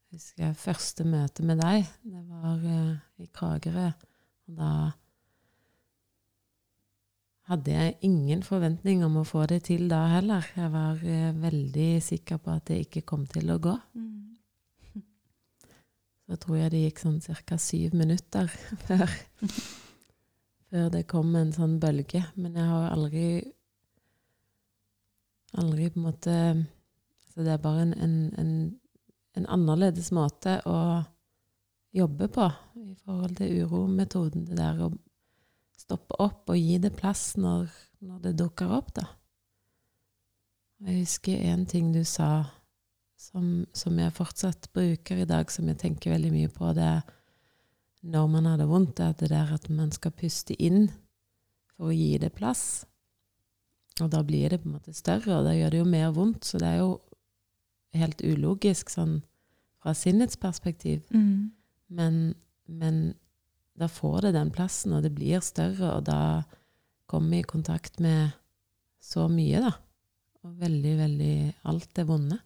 [0.08, 3.90] jeg husker jeg første møte med deg, det var eh, i Kragerø.
[4.48, 4.72] Og da
[7.48, 10.44] hadde jeg ingen forventning om å få det til da heller.
[10.58, 13.76] Jeg var eh, veldig sikker på at det ikke kom til å gå.
[16.28, 17.58] Så tror jeg det gikk sånn ca.
[17.62, 18.50] syv minutter
[18.88, 19.14] før,
[20.68, 22.26] før det kom en sånn bølge.
[22.36, 23.28] Men jeg har aldri
[25.58, 26.34] Aldri på en måte
[27.32, 28.50] Så det er bare en, en, en,
[29.40, 31.00] en annerledes måte å
[31.96, 34.44] jobbe på i forhold til urometoden.
[34.46, 34.92] Det der å
[35.88, 37.72] stoppe opp og gi det plass når,
[38.04, 39.08] når det dukker opp, da.
[40.86, 42.46] Jeg husker en ting du sa
[43.18, 47.06] som, som jeg fortsatt bruker i dag, som jeg tenker veldig mye på, det er
[48.08, 50.86] når man har det vondt, det er det der at man skal puste inn
[51.74, 52.86] for å gi det plass.
[54.04, 56.46] Og da blir det på en måte større, og da gjør det jo mer vondt.
[56.46, 56.92] Så det er jo
[57.98, 59.18] helt ulogisk sånn
[59.82, 61.02] fra sinnets perspektiv.
[61.10, 61.50] Mm.
[61.98, 62.22] Men,
[62.70, 63.02] men
[63.78, 66.20] da får det den plassen, og det blir større, og da
[67.08, 68.34] kommer vi i kontakt med
[69.04, 69.74] så mye, da.
[70.46, 71.36] Og veldig, veldig
[71.70, 72.40] alt det vonde.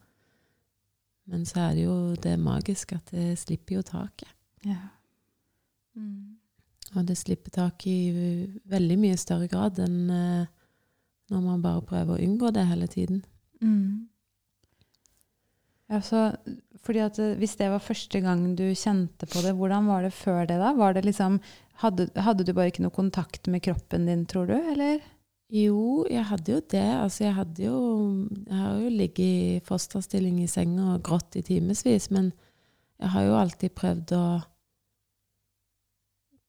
[1.31, 4.31] Men så er det jo det magiske at det slipper jo taket.
[4.67, 4.91] Ja.
[5.95, 6.37] Mm.
[6.97, 10.49] Og det slipper taket i veldig mye større grad enn eh,
[11.31, 13.21] når man bare prøver å unngå det hele tiden.
[13.63, 14.10] Mm.
[15.91, 16.29] Ja, så,
[16.85, 20.13] fordi at eh, Hvis det var første gang du kjente på det, hvordan var det
[20.15, 20.59] før det?
[20.61, 20.71] da?
[20.77, 21.39] Var det liksom,
[21.83, 24.55] hadde, hadde du bare ikke noe kontakt med kroppen din, tror du?
[24.55, 25.01] eller?
[25.51, 26.87] Jo, jeg hadde jo det.
[26.95, 27.79] Altså, jeg hadde jo
[28.47, 32.31] Jeg har jo ligget i fosterstilling i senga og grått i timevis, men
[33.01, 34.23] jeg har jo alltid prøvd å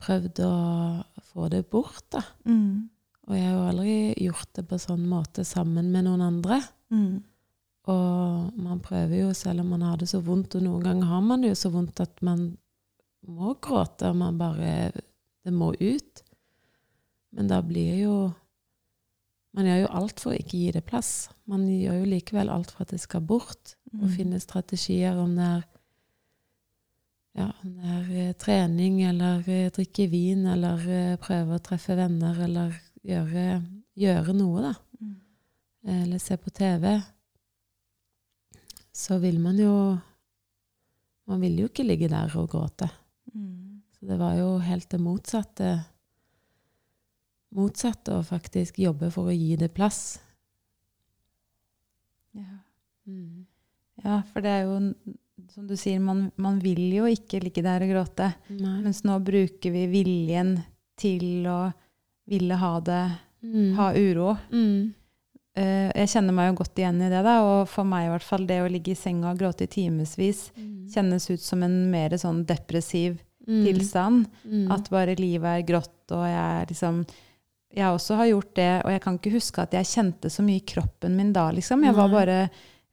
[0.03, 0.55] Prøvd å
[1.31, 2.25] få det bort, da.
[2.43, 2.89] Mm.
[3.29, 6.59] Og jeg har jo aldri gjort det på sånn måte sammen med noen andre.
[6.91, 7.21] Mm.
[7.91, 11.21] Og man prøver jo, selv om man har det så vondt, og noen ganger har
[11.27, 12.45] man det jo så vondt at man
[13.27, 14.93] må gråte, og man bare
[15.45, 16.23] Det må ut.
[17.33, 18.33] Men da blir jo
[19.55, 21.29] Man gjør jo alt for å ikke gi det plass.
[21.47, 24.13] Man gjør jo likevel alt for at det skal bort, og Mm.
[24.17, 25.63] finne strategier om det er
[27.35, 31.97] ja, om det er eh, trening, eller eh, drikke vin, eller eh, prøve å treffe
[31.97, 32.73] venner, eller
[33.05, 33.63] gjøre,
[33.97, 35.17] gjøre noe, da Mm.
[36.05, 37.03] eller se på TV,
[38.93, 39.75] så vil man jo
[41.27, 42.89] Man vil jo ikke ligge der og gråte.
[43.33, 43.81] Mm.
[43.95, 45.69] Så det var jo helt det motsatte
[47.55, 50.19] Motsatte å faktisk jobbe for å gi det plass.
[52.33, 52.59] Ja.
[53.07, 53.45] Mm.
[54.03, 54.77] ja, for det er jo
[55.53, 58.31] som du sier, man, man vil jo ikke ligge der og gråte.
[58.57, 58.79] Nei.
[58.85, 60.55] Mens nå bruker vi viljen
[61.01, 61.59] til å
[62.31, 63.05] ville ha det,
[63.43, 63.73] Mm.
[63.75, 64.37] ha uro.
[64.53, 64.93] Mm.
[65.57, 67.35] Eh, Jeg kjenner meg jo godt igjen i det, da.
[67.45, 70.51] Og for meg i hvert fall, det å ligge i senga og gråte i timevis
[70.93, 73.65] kjennes ut som en mer sånn depressiv Mm.
[73.67, 74.27] tilstand.
[74.47, 74.71] Mm.
[74.71, 77.05] At bare livet er grått, og jeg er liksom
[77.75, 80.61] Jeg også har gjort det, og jeg kan ikke huske at jeg kjente så mye
[80.61, 81.83] i kroppen min da, liksom.
[81.83, 82.51] Jeg var bare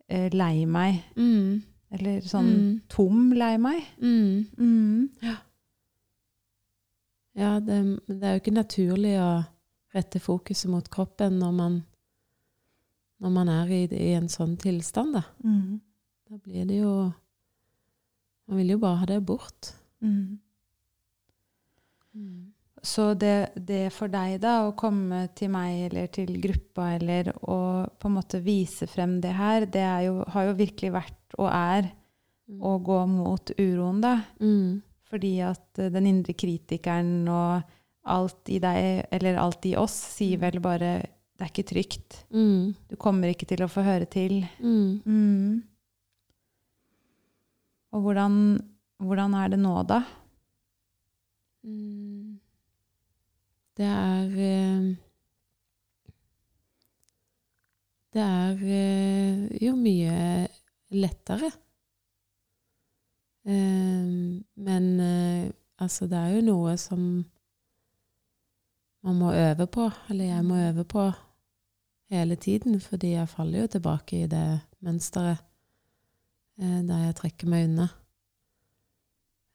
[0.09, 1.03] eh, lei meg.
[1.17, 1.61] Mm.
[1.91, 2.81] Eller sånn Mm.
[2.89, 3.83] tom lei meg.
[4.01, 4.47] Mm.
[4.57, 5.09] Mm.
[7.35, 9.29] Ja, det, det er jo ikke naturlig å
[9.95, 11.77] rette fokuset mot kroppen når man,
[13.19, 15.23] når man er i, i en sånn tilstand, da.
[15.43, 15.79] Mm.
[16.29, 16.93] Da blir det jo
[18.49, 19.67] Man vil jo bare ha det bort.
[20.01, 20.39] Mm.
[22.81, 27.59] Så det, det for deg, da, å komme til meg eller til gruppa eller å
[27.99, 31.91] på en måte vise frem det her, det jo, har jo virkelig vært og er
[32.57, 34.15] å gå mot uroen, da.
[34.41, 34.79] Mm.
[35.09, 37.61] Fordi at eh, den indre kritikeren og
[38.09, 40.93] alt i deg, eller alt i oss, sier vel bare
[41.39, 42.15] det er ikke trygt.
[42.35, 42.75] Mm.
[42.91, 44.41] Du kommer ikke til å få høre til.
[44.59, 44.99] Mm.
[45.07, 45.61] Mm.
[47.95, 48.33] Og hvordan,
[48.99, 50.01] hvordan er det nå, da?
[51.63, 52.41] Mm.
[53.79, 54.89] Det er eh,
[58.11, 60.19] Det er eh, jo mye
[60.91, 61.53] lettere.
[63.47, 64.11] Eh,
[64.67, 64.91] men
[65.79, 67.07] altså, det er jo noe som
[69.07, 71.07] man må øve på, eller jeg må øve på
[72.09, 74.45] hele tiden, fordi jeg faller jo tilbake i det
[74.85, 75.41] mønsteret
[76.61, 77.89] eh, der jeg trekker meg unna.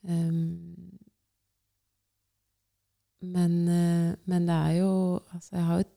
[0.05, 0.95] Um,
[3.25, 4.91] men, eh, men det er jo
[5.33, 5.87] Altså, jeg har jo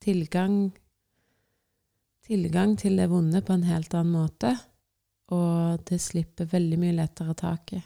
[0.00, 0.54] tilgang
[2.22, 4.52] Tilgang til det vonde på en helt annen måte.
[5.34, 7.82] Og det slipper veldig mye lettere taket.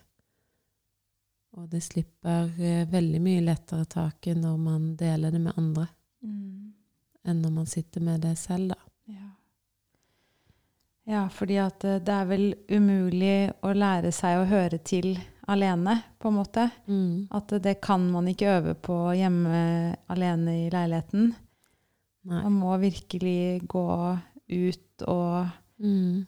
[1.56, 5.86] Og det slipper eh, veldig mye lettere taket når man deler det med andre,
[7.24, 8.80] enn når man sitter med det selv, da.
[9.14, 9.28] Ja.
[11.14, 15.14] ja, fordi at eh, det er vel umulig å lære seg å høre til
[15.48, 16.68] alene, på en måte.
[16.88, 17.26] Mm.
[17.36, 19.64] At eh, det kan man ikke øve på hjemme
[20.12, 21.34] alene i leiligheten.
[22.24, 22.38] Nei.
[22.46, 23.88] Man må virkelig gå
[24.54, 25.52] ut og,
[25.84, 26.22] Mm.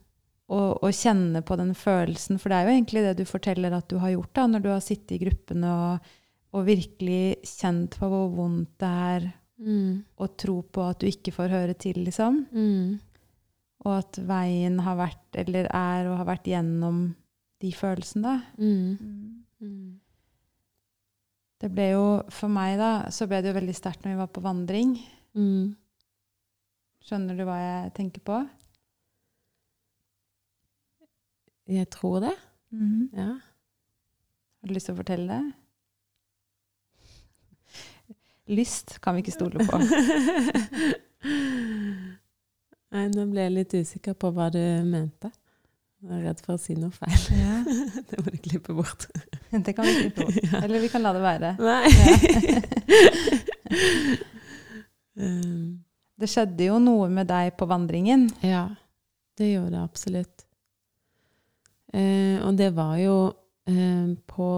[0.51, 2.41] og, og kjenne på den følelsen.
[2.43, 4.69] For det er jo egentlig det du forteller at du har gjort, da, når du
[4.73, 6.09] har sittet i gruppene og,
[6.57, 10.05] og virkelig kjent på hvor vondt det er Mm.
[10.21, 12.43] Og tro på at du ikke får høre til, liksom.
[12.53, 12.99] Mm.
[13.87, 17.07] Og at veien har vært, eller er og har vært gjennom
[17.63, 18.37] de følelsene, da.
[18.61, 19.47] Mm.
[19.63, 20.01] Mm.
[21.57, 24.33] Det ble jo, for meg da, så ble det jo veldig sterkt når vi var
[24.33, 24.97] på vandring.
[25.37, 25.73] Mm.
[27.07, 28.41] Skjønner du hva jeg tenker på?
[31.71, 32.35] Jeg tror det.
[33.17, 33.31] Ja.
[33.41, 35.66] Har du lyst til å fortelle det?
[38.47, 39.79] Lyst kan vi ikke stole på.
[42.95, 45.33] Nei, nå ble jeg litt usikker på hva du mente.
[46.07, 47.23] Jeg er redd for å si noe feil.
[47.35, 47.57] Ja,
[48.11, 49.09] det må du klippe bort.
[49.67, 50.39] det kan vi ikke bort.
[50.45, 50.61] Ja.
[50.63, 51.57] Eller vi kan la det være.
[51.59, 51.85] Nei.
[55.17, 55.33] Ja.
[56.17, 58.29] Det skjedde jo noe med deg på vandringen.
[58.45, 58.69] ja,
[59.37, 60.45] det gjorde det absolutt.
[61.93, 63.17] Eh, og det var jo
[63.69, 64.49] eh, på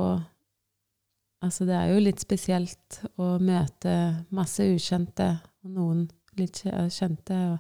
[1.45, 3.93] Altså, det er jo litt spesielt å møte
[4.35, 6.07] masse ukjente, og noen
[6.39, 7.59] litt kjente,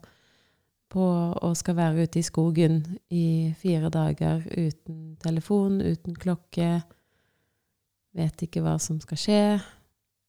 [0.88, 1.04] på
[1.44, 2.80] å skal være ute i skogen
[3.12, 6.78] i fire dager uten telefon, uten klokke.
[8.16, 9.42] Vet ikke hva som skal skje.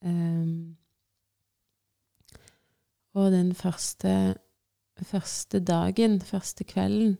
[0.04, 0.76] Um,
[3.16, 4.36] og den første,
[5.00, 7.16] første dagen, første kvelden,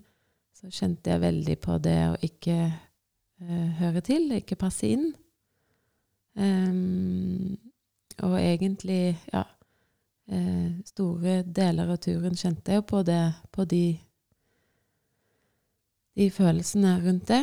[0.61, 5.09] så kjente jeg veldig på det å ikke uh, høre til, ikke passe inn.
[6.35, 7.59] Um,
[8.23, 9.43] og egentlig, ja
[10.31, 13.85] eh, Store deler av turen kjente jeg jo på det, på de,
[16.17, 17.43] de følelsene rundt det.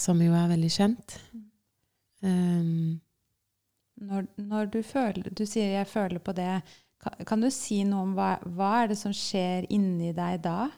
[0.00, 1.18] Som jo er veldig kjent.
[2.22, 3.00] Um,
[4.02, 6.62] Når, når du føler Du sier 'jeg føler på det'.
[7.02, 10.70] Kan, kan du si noe om hva, hva er det som skjer inni deg da?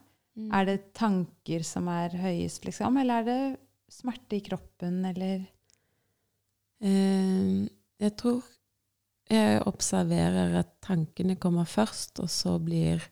[0.53, 2.97] Er det tanker som er høyest, liksom?
[2.97, 3.59] Eller er det
[3.93, 5.45] smerte i kroppen, eller
[6.81, 8.43] jeg tror
[9.31, 13.03] jeg observerer at tankene kommer først, og så blir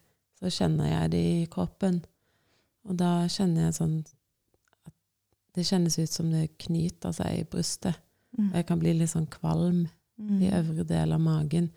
[0.42, 2.00] Så kjenner jeg det i kroppen.
[2.84, 4.94] Og da kjenner jeg sånn at
[5.54, 7.94] det kjennes ut som det knyter seg i brystet.
[8.38, 9.86] Og jeg kan bli litt sånn kvalm
[10.18, 10.42] Mm.
[10.42, 11.70] i øvre del av magen.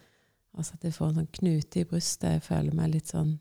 [0.58, 2.32] Altså at jeg får en sånn knute i brystet.
[2.32, 3.40] Jeg føler meg litt sånn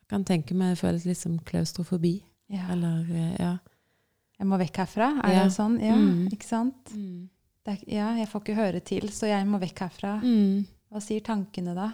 [0.00, 2.22] Jeg kan tenke meg det føles litt som klaustrofobi.
[2.48, 2.72] Ja.
[2.72, 3.58] Eller eh, ja.
[4.38, 5.08] Jeg må vekk herfra?
[5.24, 5.44] Er Ja.
[5.44, 5.78] det sånn?
[5.82, 6.28] Ja, Mm.
[6.30, 6.84] ikke sant?
[7.64, 10.20] Det er, ja, jeg får ikke høre til, så jeg må vekk herfra.
[10.22, 10.66] Mm.
[10.92, 11.92] Hva sier tankene da?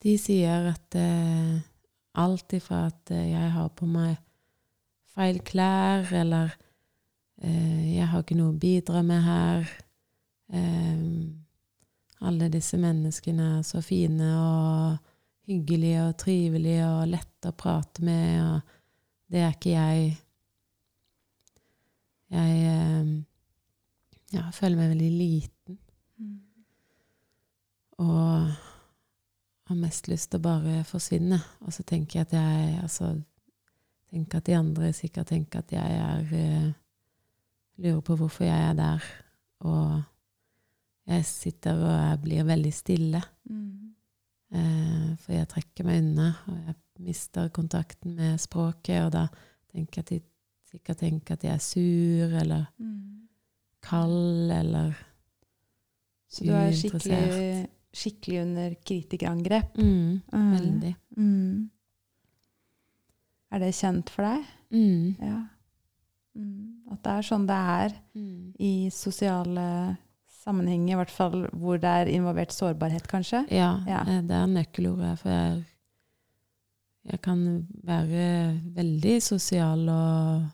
[0.00, 1.58] De sier at eh,
[2.14, 4.16] alt ifra at eh, jeg har på meg
[5.16, 6.54] feil klær, eller
[7.42, 9.68] eh, jeg har ikke noe å bidra med her
[10.52, 11.32] eh,
[12.22, 14.98] Alle disse menneskene er så fine og
[15.46, 18.62] hyggelige og trivelige og lette å prate med, og
[19.30, 20.16] det er ikke jeg.
[22.34, 23.10] Jeg eh,
[24.34, 25.78] ja, føler meg veldig liten.
[27.96, 28.48] Og
[29.66, 31.38] har mest lyst til å bare forsvinne.
[31.64, 33.12] Og så tenker jeg at jeg altså,
[34.10, 36.74] tenker at de andre sikkert tenker at jeg er eh,
[37.76, 39.08] Lurer på hvorfor jeg er der.
[39.68, 39.98] Og
[41.12, 43.20] jeg sitter og jeg blir veldig stille.
[43.44, 43.90] Mm.
[44.56, 49.02] Eh, for jeg trekker meg unna, og jeg mister kontakten med språket.
[49.04, 49.26] Og da
[49.74, 50.20] tenker jeg at de
[50.70, 53.28] sikkert tenke at jeg er sur eller Mm.
[53.82, 54.94] kald eller
[56.28, 59.76] Så du er skikkelig, skikkelig under kritikerangrep?
[59.78, 60.52] Mm, Mm.
[60.56, 60.94] veldig.
[61.16, 61.70] Mm.
[63.52, 64.44] Er det kjent for deg?
[64.74, 65.14] Mm.
[65.22, 65.38] Ja.
[66.36, 66.72] Mm.
[66.92, 68.52] At det er sånn det er Mm.
[68.58, 69.96] i sosiale
[70.28, 73.46] sammenhenger, i hvert fall hvor det er involvert sårbarhet, kanskje?
[73.50, 74.00] Ja, Ja.
[74.02, 75.18] eh, det er nøkkelordet.
[75.18, 75.64] For jeg,
[77.10, 80.50] jeg kan være veldig sosial og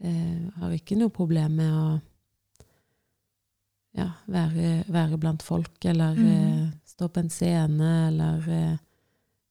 [0.00, 2.00] eh, har ikke noe problem med å
[3.98, 6.26] ja, være, være blant folk, eller Mm.
[6.26, 8.76] eh, stå på en scene, eller eh,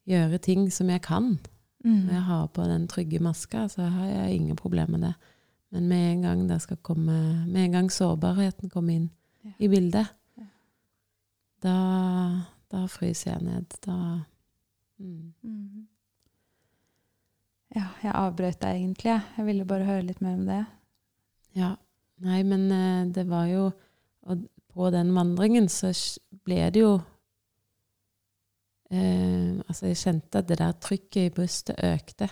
[0.08, 1.38] gjøre ting som jeg kan.
[1.86, 2.06] Mm.
[2.06, 5.14] Når jeg har på den trygge maska, så har jeg ingen problemer med det.
[5.72, 9.10] Men med en gang det skal komme Med en gang sårbarheten kommer inn
[9.46, 9.52] Ja.
[9.60, 10.44] i bildet, Ja.
[11.64, 13.66] da, da fryser jeg ned.
[13.86, 14.22] Da
[15.00, 15.34] mm.
[17.76, 19.12] Ja, jeg avbrøt deg egentlig.
[19.12, 19.22] jeg.
[19.38, 20.64] Jeg ville bare høre litt mer om det.
[21.58, 21.76] Ja.
[22.26, 23.70] Nei, men eh, det var jo
[24.28, 24.42] Og
[24.74, 25.94] på den vandringen så
[26.44, 26.98] ble det jo
[28.92, 32.28] eh, Altså, jeg kjente at det der trykket i brystet økte.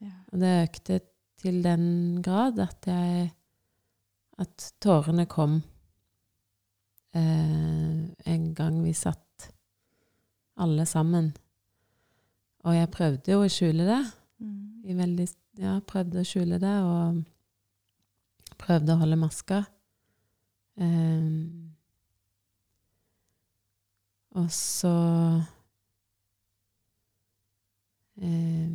[0.00, 0.14] Ja.
[0.32, 1.00] Og det økte
[1.42, 3.28] til den grad at jeg
[4.38, 5.60] At tårene kom
[7.12, 9.50] eh, en gang vi satt
[10.58, 11.32] alle sammen.
[12.66, 14.00] Og jeg prøvde jo å skjule det.
[14.88, 14.92] Mm.
[14.92, 15.26] I veldig,
[15.60, 17.20] ja, prøvde å skjule det, og
[18.56, 19.62] prøvde å holde maska.
[20.78, 21.74] Um,
[24.38, 24.92] og så
[28.22, 28.70] eh,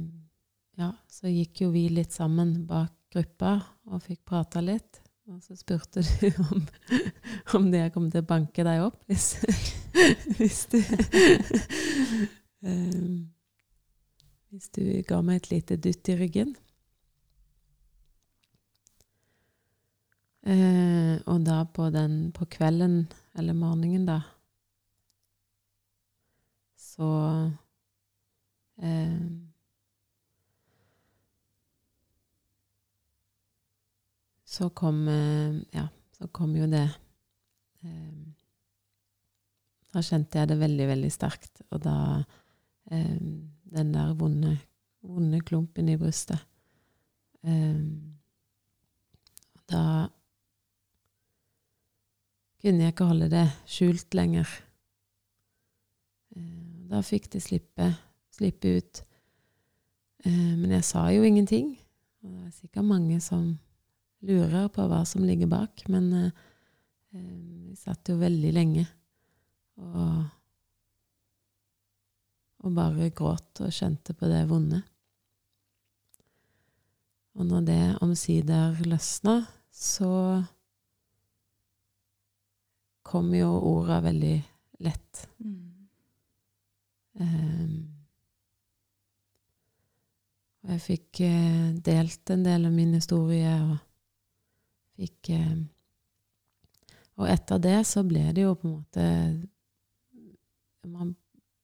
[0.75, 3.55] Ja, så gikk jo vi litt sammen bak gruppa
[3.87, 4.99] og fikk prata litt.
[5.31, 6.65] Og så spurte du om,
[7.57, 9.37] om det kom til å banke deg opp hvis,
[10.37, 10.81] hvis du
[12.67, 13.23] eh,
[14.53, 16.51] Hvis du ga meg et lite dytt i ryggen.
[20.45, 24.19] Eh, og da på den på kvelden, eller morgenen, da,
[26.77, 27.09] så
[28.77, 29.17] eh,
[34.45, 36.85] Så kom eh, Ja, så kom jo det
[37.81, 38.21] eh,
[39.95, 41.65] Da kjente jeg det veldig, veldig sterkt.
[41.71, 41.97] Og da
[42.91, 43.17] eh,
[43.73, 44.57] Den der vonde,
[45.01, 46.39] vonde klumpen i brystet.
[47.43, 48.15] Um,
[49.69, 50.07] da
[52.61, 54.47] kunne jeg ikke holde det skjult lenger.
[56.35, 57.89] Um, Da fikk det slippe,
[58.31, 59.03] slippe ut.
[60.25, 61.73] Um, Men jeg sa jo ingenting.
[62.23, 63.57] Og det er sikkert mange som
[64.23, 66.31] lurer på hva som ligger bak, men eh,
[67.11, 68.85] vi satt jo veldig lenge
[69.81, 70.23] og,
[72.63, 74.81] og bare gråt og kjente på det vonde.
[77.33, 79.41] Og når det omsider løsna,
[79.73, 80.43] så
[83.03, 84.35] kom jo orda veldig
[84.85, 85.25] lett.
[85.43, 85.59] Mm.
[87.13, 87.93] Um,
[90.63, 93.77] og jeg fikk eh, delt en del av min historie, og
[94.95, 95.57] fikk eh,
[97.19, 99.03] Og etter det så ble det jo på en måte
[100.89, 101.13] Man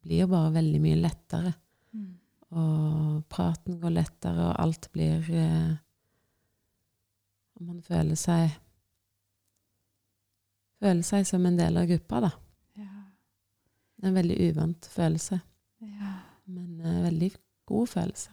[0.10, 1.51] blir bare veldig mye lettere.
[1.93, 2.10] Mm.
[2.57, 5.78] Og praten går lettere, og alt blir eh,
[7.60, 8.57] man føler seg
[10.80, 12.28] Føler seg som en del av gruppa, da.
[12.80, 13.01] Ja.
[14.07, 15.41] En veldig uvant følelse,
[15.84, 16.12] ja.
[16.47, 17.28] men en veldig
[17.68, 18.32] god følelse.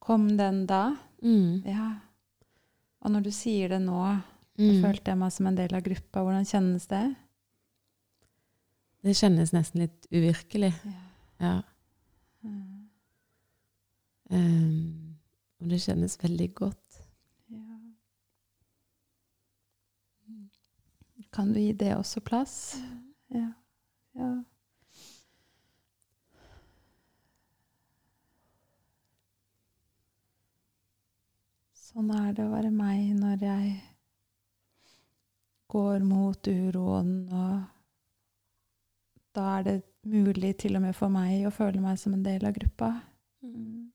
[0.00, 0.94] Kom den da?
[1.20, 1.60] Mm.
[1.68, 1.90] Ja.
[3.04, 4.00] Og når du sier det nå,
[4.54, 4.84] Mm.
[4.84, 6.22] følte jeg meg som en del av gruppa.
[6.22, 7.02] Hvordan kjennes det?
[9.02, 10.70] Det kjennes nesten litt uvirkelig.
[10.86, 11.03] Ja.
[11.40, 11.60] Ja.
[14.30, 15.16] Um,
[15.60, 17.00] og det kjennes veldig godt.
[17.50, 17.76] Ja.
[21.32, 22.76] Kan du gi det også plass?
[23.34, 23.52] Ja.
[24.14, 24.30] ja.
[31.74, 33.74] Sånn er det å være meg når jeg
[35.74, 37.62] går mot uroen, og
[39.34, 42.44] da er det mulig til og med for meg å føle meg som en del
[42.46, 42.90] av gruppa.
[43.44, 43.90] Mm.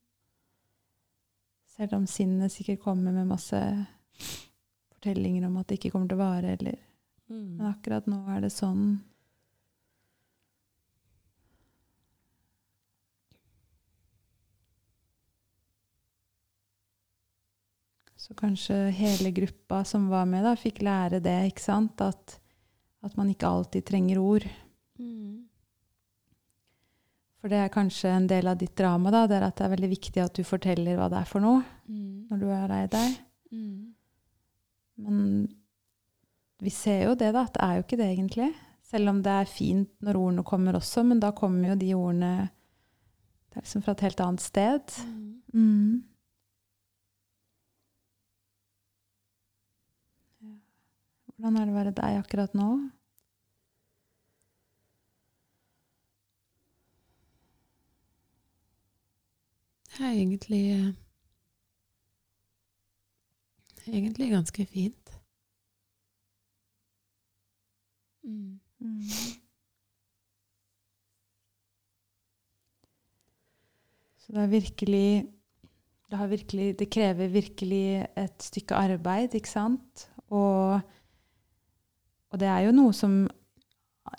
[1.75, 3.59] Selv om sinnet sikkert kommer med masse
[4.91, 6.79] fortellinger om at det ikke kommer til å vare, eller
[7.29, 8.97] Men akkurat nå er det sånn.
[18.19, 22.01] Så kanskje hele gruppa som var med, da, fikk lære det, ikke sant?
[22.01, 22.35] At,
[23.05, 24.49] at man ikke alltid trenger ord.
[24.99, 25.38] Mm.
[27.39, 29.71] For det er kanskje en del av ditt drama, da, det er at det er
[29.75, 32.27] veldig viktig at du forteller hva det er for noe Mm.
[32.29, 33.13] når du er lei deg.
[33.51, 33.93] Mm.
[34.99, 35.21] Men
[36.59, 38.49] vi ser jo det, da, at det er jo ikke det egentlig.
[38.89, 42.49] Selv om det er fint når ordene kommer også, men da kommer jo de ordene
[43.49, 44.93] det er liksom fra et helt annet sted.
[45.55, 46.03] Mm.
[50.43, 50.51] Ja.
[51.39, 52.69] Hvordan er det å være deg akkurat nå?
[59.89, 60.89] Det er egentlig eh,
[63.89, 65.09] Egentlig ganske fint.
[68.23, 68.59] Mm.
[68.79, 69.01] Mm.
[74.17, 75.27] Så det er virkelig
[76.09, 80.11] det, har virkelig det krever virkelig et stykke arbeid, ikke sant?
[80.29, 80.79] Og,
[82.29, 83.23] og det er jo noe som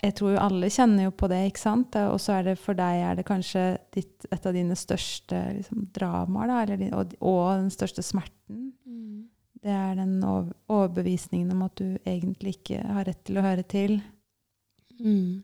[0.01, 1.95] Jeg tror jo alle kjenner jo på det, ikke sant?
[2.09, 3.63] Og så er det for deg er det kanskje
[3.93, 8.71] ditt, et av dine største liksom, dramaer, da, eller din, og, og den største smerten.
[8.87, 9.27] Mm.
[9.61, 13.99] Det er den overbevisningen om at du egentlig ikke har rett til å høre til.
[15.01, 15.43] Mm.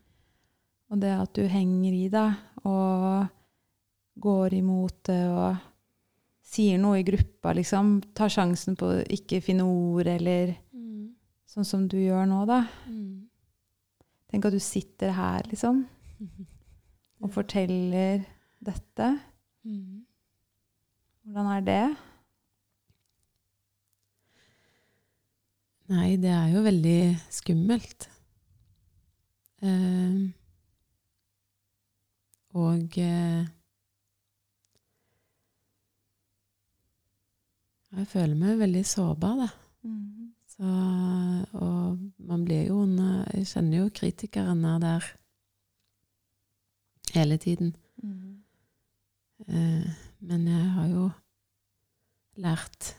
[0.90, 3.28] Og det at du henger i deg og
[4.18, 5.60] går imot det og
[6.48, 7.98] sier noe i gruppa, liksom.
[8.16, 11.10] Tar sjansen på å ikke finne ord, eller Mm.
[11.46, 12.62] sånn som du gjør nå, da.
[12.88, 13.17] Mm.
[14.28, 15.86] Tenk at du sitter her, liksom,
[17.22, 18.26] og forteller
[18.64, 19.08] dette.
[19.64, 20.04] Mm.
[21.24, 21.82] Hvordan er det?
[25.88, 27.00] Nei, det er jo veldig
[27.32, 28.10] skummelt.
[29.64, 30.18] Eh,
[32.58, 33.46] og eh,
[37.96, 39.46] Jeg føler meg veldig sårbar, da.
[39.88, 40.28] Mm.
[40.58, 40.68] Så,
[41.54, 42.96] og man blir jo en
[43.34, 45.04] Jeg kjenner jo kritikeren er der
[47.14, 47.76] hele tiden.
[48.02, 48.42] Mm.
[49.48, 49.90] Eh,
[50.20, 51.10] men jeg har jo
[52.36, 52.94] lært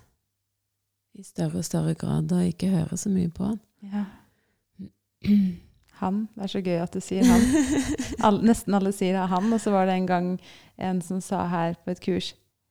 [1.20, 3.60] i større og større grad å ikke høre så mye på han.
[3.84, 4.06] Ja.
[6.00, 6.30] Han.
[6.32, 7.42] Det er så gøy at du sier han.
[8.24, 10.28] All, nesten alle sier han, og så var det en gang
[10.80, 12.30] en som sa her på et kurs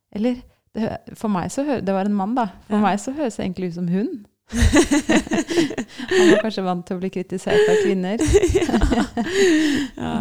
[0.09, 0.39] Eller
[0.73, 2.47] det, for meg så hø, Det var en mann, da.
[2.65, 2.81] For Ja.
[2.87, 4.25] meg så høres det egentlig ut som hun.
[6.09, 8.21] Han var kanskje vant til å bli kritisert av kvinner.
[9.99, 10.13] ja.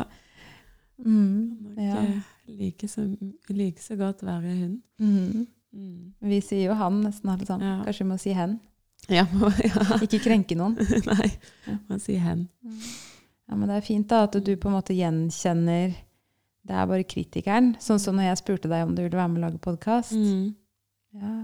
[0.98, 2.02] Mm, Kan ja.
[2.50, 3.04] like så,
[3.48, 4.72] like så godt være hun.
[4.98, 5.46] Mm.
[5.72, 6.12] Mm.
[6.32, 7.66] Vi sier jo han nesten alle sammen.
[7.68, 7.84] Ja.
[7.86, 8.56] Kanskje vi må si hen.
[9.08, 9.98] Ja, må- ja.
[10.04, 10.74] Ikke krenke noen.
[11.10, 11.30] Nei,
[11.68, 11.76] Ja.
[11.88, 12.48] man sier hen.
[13.48, 15.94] Ja, men det er fint da, at du på en måte gjenkjenner
[16.68, 17.70] Det er bare kritikeren.
[17.80, 20.12] Sånn som når jeg spurte deg om du ville være med og lage podkast.
[20.12, 20.50] Mm.
[21.16, 21.36] Ja.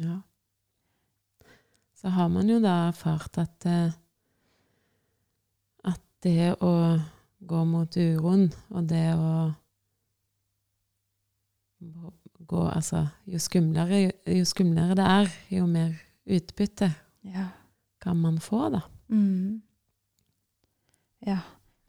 [0.00, 0.16] Ja.
[2.00, 3.90] Så har man jo da erfart at eh,
[5.84, 6.72] at det å
[7.40, 9.32] gå mot uroen, og det å
[12.50, 15.92] gå Altså, jo skumlere, jo, jo skumlere det er, jo mer
[16.28, 16.88] utbytte
[17.30, 17.46] ja.
[18.02, 18.80] kan man få, da.
[19.12, 19.60] Mm.
[21.28, 21.38] Ja,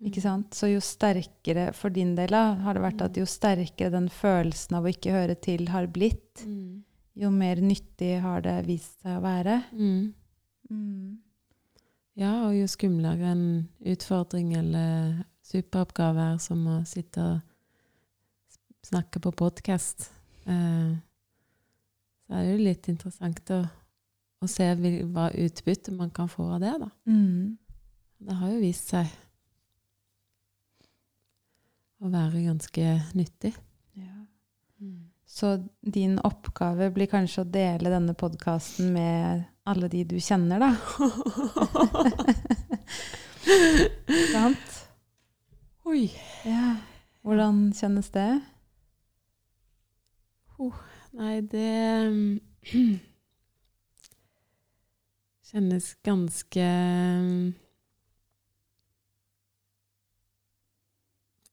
[0.03, 0.53] ikke sant?
[0.55, 4.77] Så jo sterkere for din del da, har det vært at jo sterkere den følelsen
[4.77, 6.83] av å ikke høre til har blitt, Mm.
[7.17, 9.57] Jo mer nyttig har det vist seg å være.
[9.73, 10.13] Mm.
[10.71, 11.19] Mm.
[12.19, 13.45] Ja, og jo skumlere en
[13.87, 17.39] utfordring eller superoppgave er som å sitte og
[18.85, 20.09] snakke på podkast,
[20.45, 20.93] eh,
[22.25, 23.61] så er det jo litt interessant å,
[24.41, 26.89] å se hva utbytte man kan få av det, da.
[27.05, 27.57] Mm.
[28.21, 29.11] Det har jo vist seg
[32.01, 32.87] å være ganske
[33.17, 33.53] nyttig.
[33.97, 34.17] Ja.
[35.31, 40.75] Så din oppgave blir kanskje å dele denne podkasten med alle de du kjenner, da.
[44.33, 44.73] Sant?
[45.87, 46.11] Oi.
[46.43, 46.75] Ja.
[47.23, 48.41] Hvordan kjennes det?
[51.15, 51.71] Nei, det
[52.11, 52.39] mm,
[55.51, 56.65] kjennes ganske
[57.23, 57.53] mm,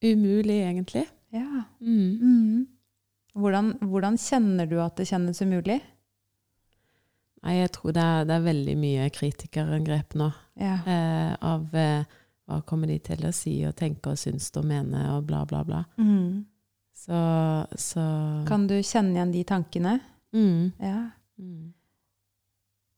[0.02, 1.06] umulig, egentlig.
[1.30, 1.62] Ja.
[1.78, 2.18] Mm.
[2.18, 2.77] Mm.
[3.39, 5.78] Hvordan, hvordan kjenner du at det kjennes umulig?
[7.47, 10.26] Nei, jeg tror det er, det er veldig mye kritikerangrep nå.
[10.59, 10.74] Ja.
[10.91, 12.03] Eh, av eh,
[12.49, 15.61] hva kommer de til å si og tenke og synes og mene og bla, bla,
[15.68, 15.84] bla.
[16.03, 16.43] Mm.
[16.99, 17.18] Så,
[17.78, 18.05] så
[18.49, 19.99] Kan du kjenne igjen de tankene?
[20.34, 20.72] mm.
[20.82, 20.99] Ja.
[21.39, 21.68] Mm.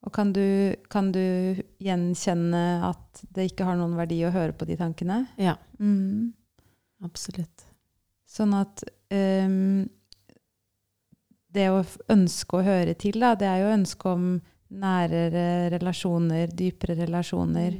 [0.00, 1.20] Og kan du, kan du
[1.84, 5.26] gjenkjenne at det ikke har noen verdi å høre på de tankene?
[5.36, 6.30] Ja, Mm.
[7.04, 7.66] absolutt.
[8.24, 8.80] Sånn at
[9.12, 9.84] ehm,
[11.52, 11.80] det å
[12.12, 14.26] ønske å høre til, da, det er jo ønske om
[14.70, 17.74] nærere relasjoner, dypere relasjoner.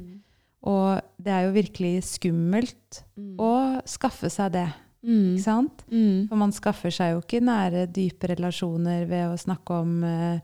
[0.66, 3.36] Og det er jo virkelig skummelt Mm.
[3.38, 4.68] å skaffe seg det,
[5.02, 5.36] Mm.
[5.36, 5.84] ikke sant?
[5.90, 6.28] Mm.
[6.28, 10.40] For man skaffer seg jo ikke nære, dype relasjoner ved å snakke om eh,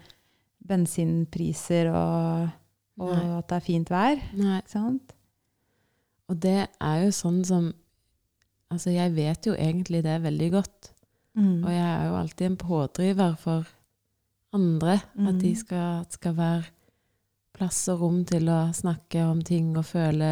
[0.67, 2.49] bensinpriser og,
[3.03, 4.61] og at det er fint vær, Nei.
[4.63, 5.13] ikke sant?
[6.31, 7.73] Og det er jo sånn som
[8.67, 10.89] Altså, jeg vet jo egentlig det veldig godt.
[11.37, 11.65] Mm.
[11.65, 13.67] Og jeg er jo alltid en pådriver for
[14.57, 14.95] andre.
[15.19, 15.57] At de Mm.
[15.61, 16.65] skal, at skal være
[17.57, 20.31] plass og rom til å snakke om ting og føle,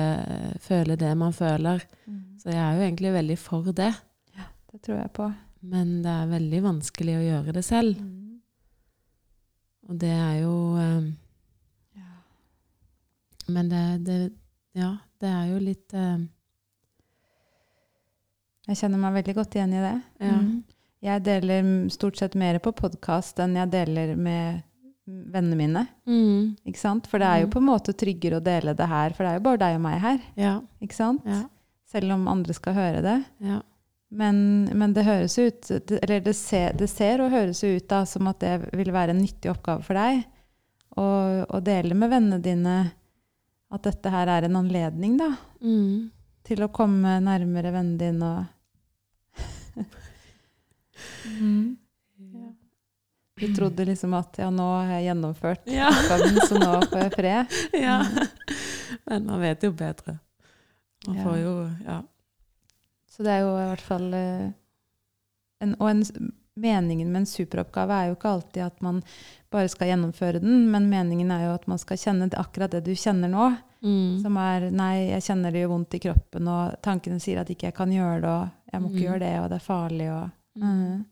[0.61, 1.81] føle det man føler.
[2.07, 2.39] Mm.
[2.39, 3.95] Så jeg er jo egentlig veldig for det.
[4.37, 5.35] Ja, Det tror jeg på.
[5.63, 7.97] Men det er veldig vanskelig å gjøre det selv.
[8.01, 8.41] Mm.
[9.89, 11.17] Og det er jo um,
[11.97, 12.13] Ja.
[13.49, 14.33] Men det, det
[14.75, 16.29] Ja, det er jo litt um,
[18.69, 19.97] Jeg kjenner meg veldig godt igjen i det.
[20.25, 20.37] Ja.
[20.41, 20.65] Mm.
[21.05, 24.63] Jeg deler stort sett mer på podkast enn jeg deler med
[25.07, 25.83] vennene mine.
[26.09, 27.07] mm, Ikke sant?
[27.11, 27.53] For det er jo Mm.
[27.53, 29.83] på en måte tryggere å dele det her, for det er jo bare deg og
[29.85, 30.21] meg her.
[30.37, 30.61] Ja.
[30.81, 31.23] Ikke sant?
[31.27, 31.43] Ja.
[31.93, 33.25] Selv om andre skal høre det.
[33.41, 33.61] ja.
[34.15, 38.29] Men, men det høres ut Eller det ser, det ser og høres ut da som
[38.29, 40.25] at det vil være en nyttig oppgave for deg
[40.97, 42.93] å, å dele med vennene dine
[43.73, 46.11] at dette her er en anledning da, Mm.
[46.45, 48.47] til å komme nærmere vennene dine og
[51.41, 51.77] mm.
[52.35, 52.53] Ja.
[53.41, 55.89] Du trodde liksom at ja, nå har jeg gjennomført Ja.
[55.91, 57.57] oppgaven, så nå får jeg fred.
[57.87, 57.97] ja.
[59.11, 60.19] Men man vet jo bedre.
[61.07, 61.25] Man Ja.
[61.25, 61.55] får jo
[61.87, 62.03] Ja.
[63.11, 64.49] Så det er jo i hvert fall eh,
[65.63, 66.03] en, Og en,
[66.57, 69.03] meningen med en superoppgave er jo ikke alltid at man
[69.51, 72.85] bare skal gjennomføre den, men meningen er jo at man skal kjenne det, akkurat det
[72.87, 73.49] du kjenner nå.
[73.83, 74.21] Mm.
[74.23, 77.67] Som er Nei, jeg kjenner det gjør vondt i kroppen, og tankene sier at ikke
[77.69, 79.07] jeg kan gjøre det, og jeg må ikke Mm.
[79.09, 80.71] gjøre det, og det er farlig, og Mm.
[80.71, 81.05] Mhm.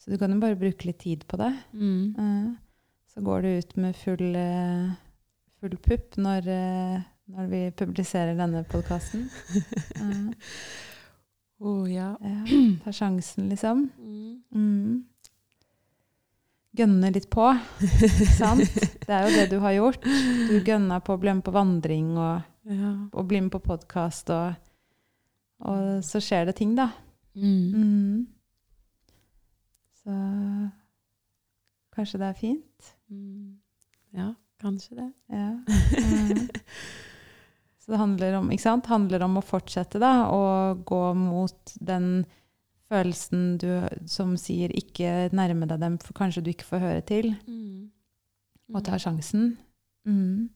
[0.00, 1.52] Så du kan jo bare bruke litt tid på det.
[1.72, 2.14] Mm.
[2.16, 2.56] Mhm.
[3.10, 4.92] Så går du ut med full, eh,
[5.60, 9.28] full pupp når, eh, når vi publiserer denne podkasten.
[11.60, 12.16] Oh, ja.
[12.20, 12.46] ja,
[12.84, 13.90] ta sjansen, liksom.
[13.98, 14.42] Mm.
[14.54, 15.04] Mm.
[16.72, 17.50] Gønne litt på,
[18.38, 18.78] sant?
[19.04, 20.06] Det er jo det du har gjort.
[20.48, 22.94] Du gønna på å bli med på vandring og, ja.
[23.12, 24.56] og bli med på podkast, og,
[25.68, 26.88] og så skjer det ting, da.
[27.36, 28.24] Mm.
[30.10, 30.68] Mm.
[31.90, 32.90] Så kanskje det er fint?
[33.10, 33.56] Mm.
[34.16, 34.28] Ja,
[34.62, 35.08] kanskje det.
[35.28, 35.48] Ja.
[35.58, 36.48] Mm.
[37.80, 38.50] Så det handler om,
[38.86, 42.24] handler om å fortsette da, og gå mot den
[42.90, 43.70] følelsen du,
[44.06, 47.90] som sier 'ikke nærme deg dem, for kanskje du ikke får høre til', Mm.
[48.74, 49.56] og ta sjansen.
[50.06, 50.50] Mm.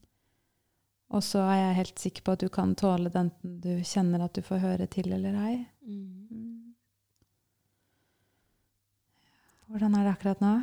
[1.09, 4.23] Og så er jeg helt sikker på at du kan tåle det enten du kjenner
[4.25, 5.67] at du får høre til eller ei.
[5.85, 6.27] Mm.
[6.31, 6.75] Mm.
[9.65, 10.55] Hvordan er det akkurat nå?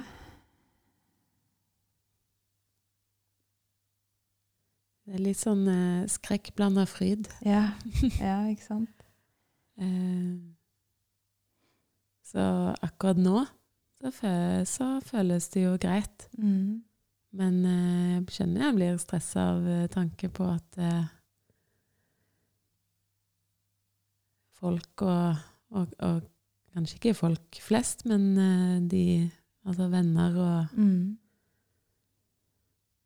[5.03, 7.27] Det er litt sånn eh, skrekkblanda fryd.
[7.47, 7.73] Ja,
[8.21, 8.91] ja ikke sant?
[9.83, 10.37] Eh,
[12.29, 12.43] så
[12.85, 13.39] akkurat nå
[13.97, 14.33] så, fø
[14.69, 16.27] så føles det jo greit.
[16.37, 16.83] Mm.
[17.41, 21.09] Men eh, jeg skjønner jeg blir stressa av eh, tanke på at eh,
[24.61, 25.41] folk og,
[25.73, 26.21] og, og
[26.73, 29.05] Kanskje ikke folk flest, men eh, de
[29.63, 31.17] Altså venner og Mm.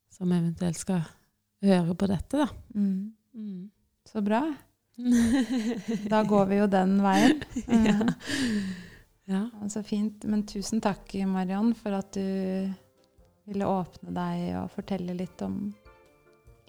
[0.09, 1.03] som eventuelt skal
[1.63, 2.47] høre på dette, da.
[2.75, 3.13] Mm.
[3.35, 3.71] Mm.
[4.09, 4.41] Så bra.
[6.13, 7.43] Da går vi jo den veien.
[7.69, 7.99] ja.
[8.01, 8.65] Mm.
[9.29, 9.43] ja.
[9.53, 10.25] Ja, Så fint.
[10.25, 12.73] Men tusen takk, Mariann, for at du
[13.47, 15.75] ville åpne deg og fortelle litt om,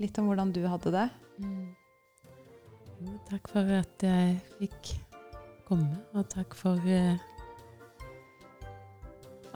[0.04, 1.08] litt om hvordan du hadde det.
[1.40, 1.68] Mm.
[3.30, 4.98] Takk for at jeg fikk
[5.68, 7.18] komme, og takk for eh,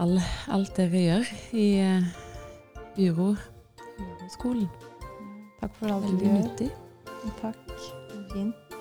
[0.02, 0.20] all,
[0.52, 2.12] alt dere gjør i eh,
[3.08, 3.32] Uro,
[3.96, 4.68] Uroskolen.
[5.62, 6.38] Takk for alt du gjør.
[6.42, 6.70] nyttig.
[7.40, 7.76] Takk.
[8.34, 8.78] Fint.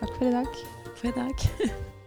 [0.00, 0.58] Takk for i dag.
[0.94, 1.48] For i dag.